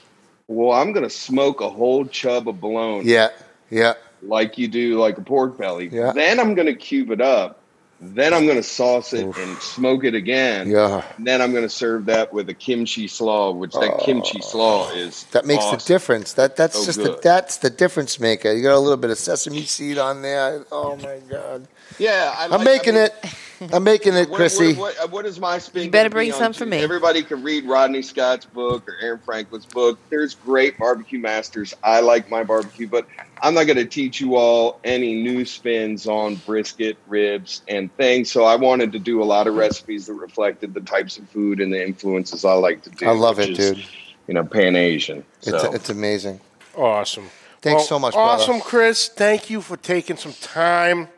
[0.47, 3.29] well, I'm gonna smoke a whole chub of bologna Yeah.
[3.69, 3.93] Yeah.
[4.23, 5.87] like you do like a pork belly.
[5.91, 6.11] Yeah.
[6.11, 7.58] Then I'm gonna cube it up.
[8.01, 10.69] Then I'm gonna sauce it and smoke it again.
[10.69, 11.03] Yeah.
[11.17, 14.05] And then I'm gonna serve that with a kimchi slaw, which that oh.
[14.05, 15.79] kimchi slaw is That makes awesome.
[15.79, 16.33] the difference.
[16.33, 18.53] That that's So just the, that's the difference maker.
[18.53, 20.65] You got a little bit of sesame seed on there.
[20.71, 21.67] Oh my god.
[21.97, 23.35] Yeah, I I'm like- making I mean, it.
[23.73, 24.73] I'm making it, What, Chrissy.
[24.73, 25.85] what, what, what is my spin?
[25.85, 26.77] You better gonna be bring some for me.
[26.77, 29.99] Everybody can read Rodney Scott's book or Aaron Franklin's book.
[30.09, 31.73] There's great barbecue masters.
[31.83, 33.05] I like my barbecue, but
[33.41, 38.31] I'm not going to teach you all any new spins on brisket, ribs, and things.
[38.31, 41.59] So I wanted to do a lot of recipes that reflected the types of food
[41.59, 43.07] and the influences I like to do.
[43.07, 43.85] I love which it, is, dude.
[44.27, 45.25] You know, Pan Asian.
[45.41, 45.73] It's So.
[45.73, 46.39] it's amazing.
[46.75, 47.29] Awesome.
[47.61, 48.41] Thanks Well, so much, brother.
[48.43, 49.09] Awesome, Chris.
[49.09, 51.09] Thank you for taking some time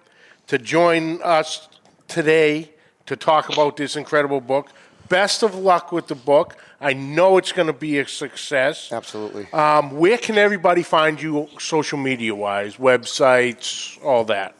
[0.47, 1.67] to join us
[2.11, 2.69] today
[3.07, 4.69] to talk about this incredible book.
[5.09, 6.57] Best of luck with the book.
[6.79, 8.91] I know it's going to be a success.
[8.91, 9.47] Absolutely.
[9.53, 12.75] Um, where can everybody find you social media wise?
[12.77, 14.55] Websites, all that.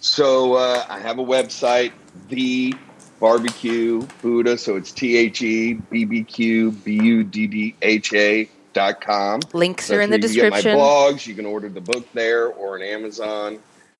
[0.00, 1.92] So uh, I have a website,
[2.28, 2.74] the
[3.20, 4.56] barbecue Buddha.
[4.58, 9.00] So it's T H E B B Q B U D D H A dot
[9.00, 9.40] com.
[9.52, 10.78] Links So are in the if you Get description.
[10.78, 11.26] my blogs.
[11.26, 13.58] You can order the book there or on Amazon.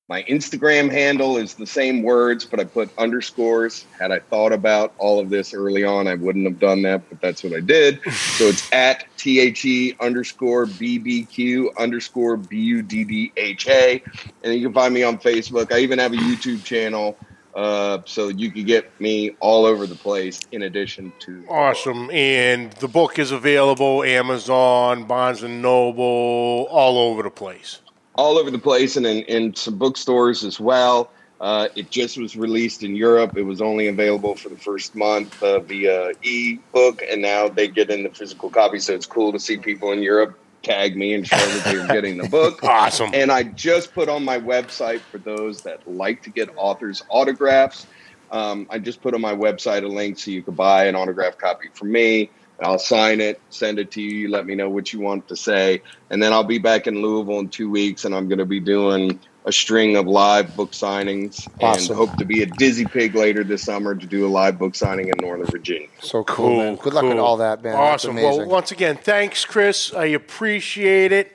[0.09, 3.85] My Instagram handle is the same words, but I put underscores.
[4.01, 7.21] Had I thought about all of this early on, I wouldn't have done that, but
[7.21, 8.01] that's what I did.
[8.13, 13.33] so it's at T H E underscore B B Q underscore B U D D
[13.37, 14.03] H A.
[14.43, 15.71] And you can find me on Facebook.
[15.73, 17.19] I even have a YouTube channel.
[17.55, 22.09] Uh, so you can get me all over the place in addition to Awesome.
[22.13, 27.81] And the book is available Amazon, Barnes and Noble, all over the place.
[28.19, 31.11] All over the place and in, in some bookstores as well.
[31.41, 33.37] Uh, it just was released in Europe.
[33.37, 37.91] It was only available for the first month uh, via e-book, and now they get
[37.91, 38.81] in the physical copy.
[38.81, 42.19] So it's cool to see people in Europe tag me and show that they're getting
[42.19, 42.59] the book.
[42.65, 43.11] Awesome.
[43.15, 47.87] And I just put on my website for those that like to get authors' autographs.
[48.33, 51.39] Um, I just put on my website a link so you could buy an autographed
[51.39, 52.31] copy from me.
[52.61, 54.11] I'll sign it, send it to you.
[54.11, 57.01] You let me know what you want to say, and then I'll be back in
[57.03, 60.73] Louisville in two weeks, and I'm going to be doing a string of live book
[60.73, 61.93] signings, Awesome.
[61.97, 64.75] and hope to be a Dizzy Pig later this summer to do a live book
[64.75, 65.89] signing in Northern Virginia.
[66.01, 66.77] So cool, man.
[66.77, 67.75] Good luck with all that, man.
[67.75, 68.17] Awesome.
[68.17, 69.95] Well, once again, thanks, Chris.
[69.95, 71.33] I appreciate it.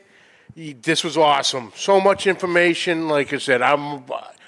[0.55, 1.71] This was awesome.
[1.75, 3.07] So much information.
[3.07, 4.03] Like I said, I'm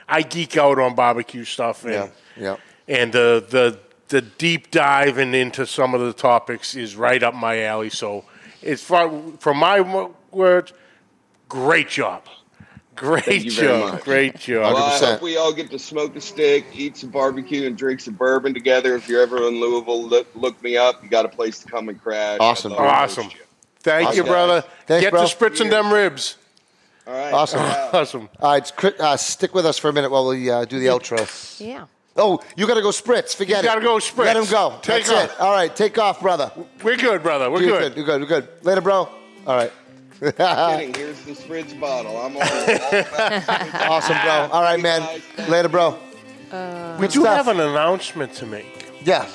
[0.08, 2.56] I geek out on barbecue stuff, and Yeah, yeah.
[2.88, 3.80] and uh, the the
[4.16, 7.89] the deep dive and into some of the topics is right up my alley.
[7.89, 8.24] So,
[8.61, 9.82] it's far from my
[10.32, 10.72] words.
[11.49, 12.24] Great job.
[12.95, 14.01] Great job.
[14.05, 14.74] Great job.
[14.74, 15.11] Well, I 100%.
[15.16, 18.53] hope we all get to smoke a stick, eat some barbecue, and drink some bourbon
[18.53, 18.95] together.
[18.95, 21.03] If you're ever in Louisville, look, look me up.
[21.03, 22.38] You got a place to come and crash.
[22.39, 22.72] Awesome.
[22.72, 23.26] I'd Awesome.
[23.26, 23.41] you.
[23.82, 24.26] Thank you, Awesome.
[24.28, 24.63] brother.
[24.88, 25.28] Thanks, Get bro.
[25.28, 26.38] to spritzing them ribs.
[27.05, 27.34] All right.
[27.34, 27.59] Awesome.
[27.93, 28.30] Awesome.
[28.39, 31.20] All right, uh, stick with us for a minute while we uh, do the outro.
[31.59, 31.86] Yeah.
[32.18, 33.36] Oh, you got to go spritz.
[33.36, 33.68] Forget He's it.
[33.68, 34.26] You gotta go spritz.
[34.26, 34.80] Let him go.
[34.82, 35.34] Take That's off.
[35.34, 35.39] it.
[35.41, 36.49] All right, take off, brother.
[36.82, 37.51] We're good, brother.
[37.51, 37.95] We're You're good.
[37.95, 37.97] good.
[37.97, 38.30] You're good.
[38.30, 38.66] You're good.
[38.66, 39.09] Later, bro.
[39.45, 39.72] All right.
[40.22, 40.93] kidding.
[40.93, 42.16] Here's the spritz bottle.
[42.18, 44.49] I'm all, all awesome, bro.
[44.51, 45.22] All right, man.
[45.49, 45.97] Later, bro.
[46.51, 48.88] Uh, we do have an announcement to make.
[49.03, 49.28] Yeah.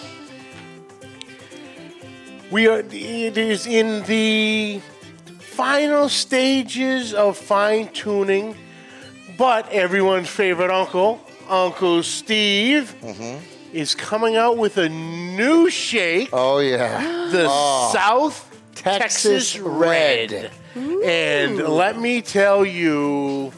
[2.50, 2.78] We are.
[2.80, 4.80] It is in the
[5.40, 8.56] final stages of fine tuning,
[9.36, 11.20] but everyone's favorite uncle,
[11.50, 12.94] Uncle Steve,
[13.72, 17.28] is coming out with a new shake, Oh, yeah.
[17.30, 17.48] the
[17.92, 20.30] South Texas, Texas Red.
[20.32, 20.50] Red.
[21.04, 23.52] And let me tell you,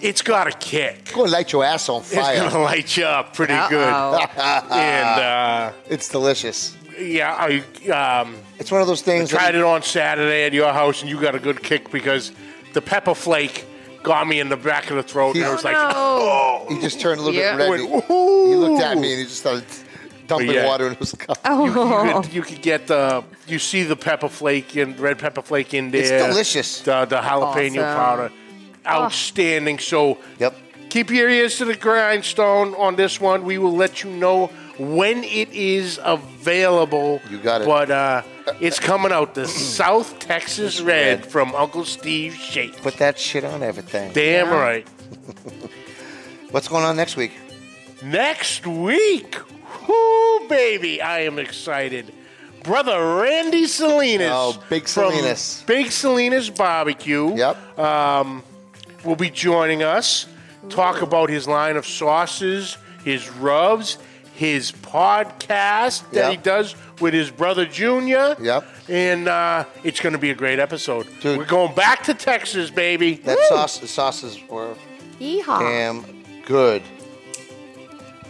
[0.00, 1.12] it's got a kick.
[1.12, 2.38] Go and light your ass on It's fire.
[2.38, 3.68] gonna light you up pretty Uh-oh.
[3.70, 4.72] good.
[4.72, 6.76] and uh, It's delicious.
[6.98, 9.28] yeah, I um, It's one of those things.
[9.30, 12.32] tried it on Saturday at your house, and you got a good kick because
[12.72, 13.64] the pepper flake
[14.08, 15.90] got me in the back of the throat, and I was like, no.
[15.94, 17.56] oh, He just turned a little Yeah.
[17.56, 17.70] bit red.
[17.70, 19.64] Went, He, he looked at me and he just started
[20.26, 20.66] dumping Yeah.
[20.66, 21.38] water in his cup.
[21.46, 21.72] You, you,
[22.22, 25.90] could, you could get the, you see the pepper flake and red pepper flake in
[25.90, 26.00] there.
[26.00, 26.80] It's delicious.
[26.80, 27.96] The, the jalapeno Awesome.
[28.00, 28.32] powder,
[28.86, 29.78] outstanding.
[29.78, 30.56] So Yep.
[30.88, 33.44] keep your ears to the grindstone on this one.
[33.44, 34.46] We will let you know
[34.78, 37.20] when it is available.
[37.30, 37.66] You got it.
[37.66, 38.22] But uh,
[38.60, 42.80] it's coming out the South Texas Red, from Uncle Steve Shake.
[42.82, 44.12] Put that shit on everything.
[44.12, 44.86] Damn right.
[46.50, 47.32] What's going on next week?
[48.02, 49.36] Next week,
[49.88, 52.12] whoo, baby, I am excited.
[52.62, 54.30] Brother Randy Salinas.
[54.32, 55.64] Oh, Big from Salinas.
[55.66, 57.34] Big Salinas Barbecue.
[57.34, 57.78] Yep.
[57.78, 58.42] Um,
[59.04, 60.26] will be joining us.
[60.68, 63.98] Talk about his line of sauces, his rubs,
[64.38, 66.30] his podcast that Yep.
[66.30, 68.36] he does with his brother Junior.
[68.40, 68.64] Yep.
[68.88, 71.08] And uh, it's going to be a great episode.
[71.20, 71.36] Dude.
[71.38, 73.14] We're going back to Texas, baby.
[73.16, 74.74] That sauce, the sauces were
[75.20, 75.58] Yeehaw.
[75.58, 76.04] damn
[76.46, 76.82] good.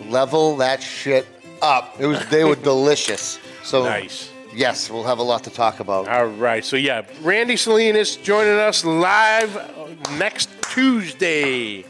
[0.07, 1.27] Level that shit
[1.61, 1.97] up.
[1.99, 2.25] It was.
[2.29, 3.39] They were delicious.
[3.63, 4.31] So Nice.
[4.55, 6.09] Yes, we'll have a lot to talk about.
[6.09, 6.65] All right.
[6.65, 9.55] So, yeah, Randy Salinas joining us live
[10.19, 11.85] next Tuesday.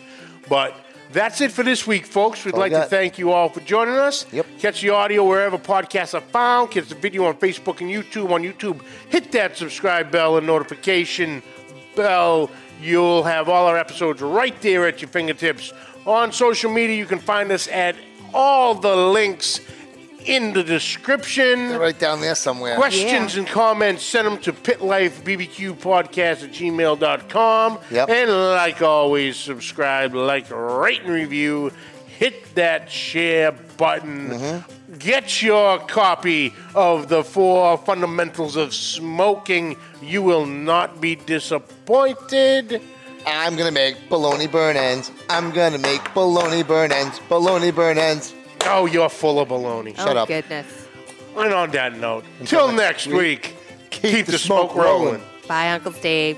[0.48, 0.74] But
[1.12, 2.44] that's it for this week, folks.
[2.44, 4.26] We'd all like to thank you all for joining us.
[4.32, 4.46] Yep.
[4.58, 6.70] Catch the audio wherever podcasts are found.
[6.70, 8.30] Catch the video on Facebook and YouTube.
[8.30, 11.42] On YouTube, hit that subscribe bell and notification
[11.96, 12.50] bell.
[12.80, 15.72] You'll have all our episodes right there at your fingertips.
[16.06, 17.96] On social media, you can find us at
[18.32, 19.60] all the links
[20.24, 21.68] in the description.
[21.68, 22.76] They're right down there somewhere.
[22.76, 27.78] Questions and comments, send them to pitlifebbqpodcast at gmail.com.
[27.90, 28.08] Yep.
[28.08, 31.72] And like always, subscribe, like, rate, and review.
[32.06, 34.30] Hit that share button.
[34.30, 34.96] Mm-hmm.
[34.98, 39.76] Get your copy of the four fundamentals of smoking.
[40.02, 42.82] You will not be disappointed.
[43.26, 45.12] I'm gonna make bologna burn ends.
[45.28, 47.20] I'm gonna make bologna burn ends.
[47.28, 48.34] Bologna burn ends.
[48.70, 49.94] Oh, you're full of baloney.
[49.98, 50.16] Oh, Shut up.
[50.16, 50.28] oh, up.
[50.28, 50.86] goodness.
[51.36, 53.54] And on that note, till next week,
[53.90, 55.22] keep, the, smoke, rolling.
[55.46, 56.36] Bye, Uncle Steve.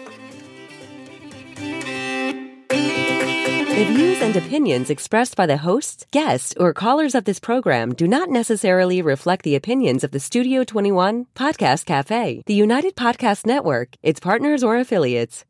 [2.68, 8.06] The views and opinions expressed by the hosts, guests, or callers of this program do
[8.06, 13.96] not necessarily reflect the opinions of the Studio 21 Podcast Cafe, the United Podcast Network,
[14.02, 15.46] its partners, or affiliates.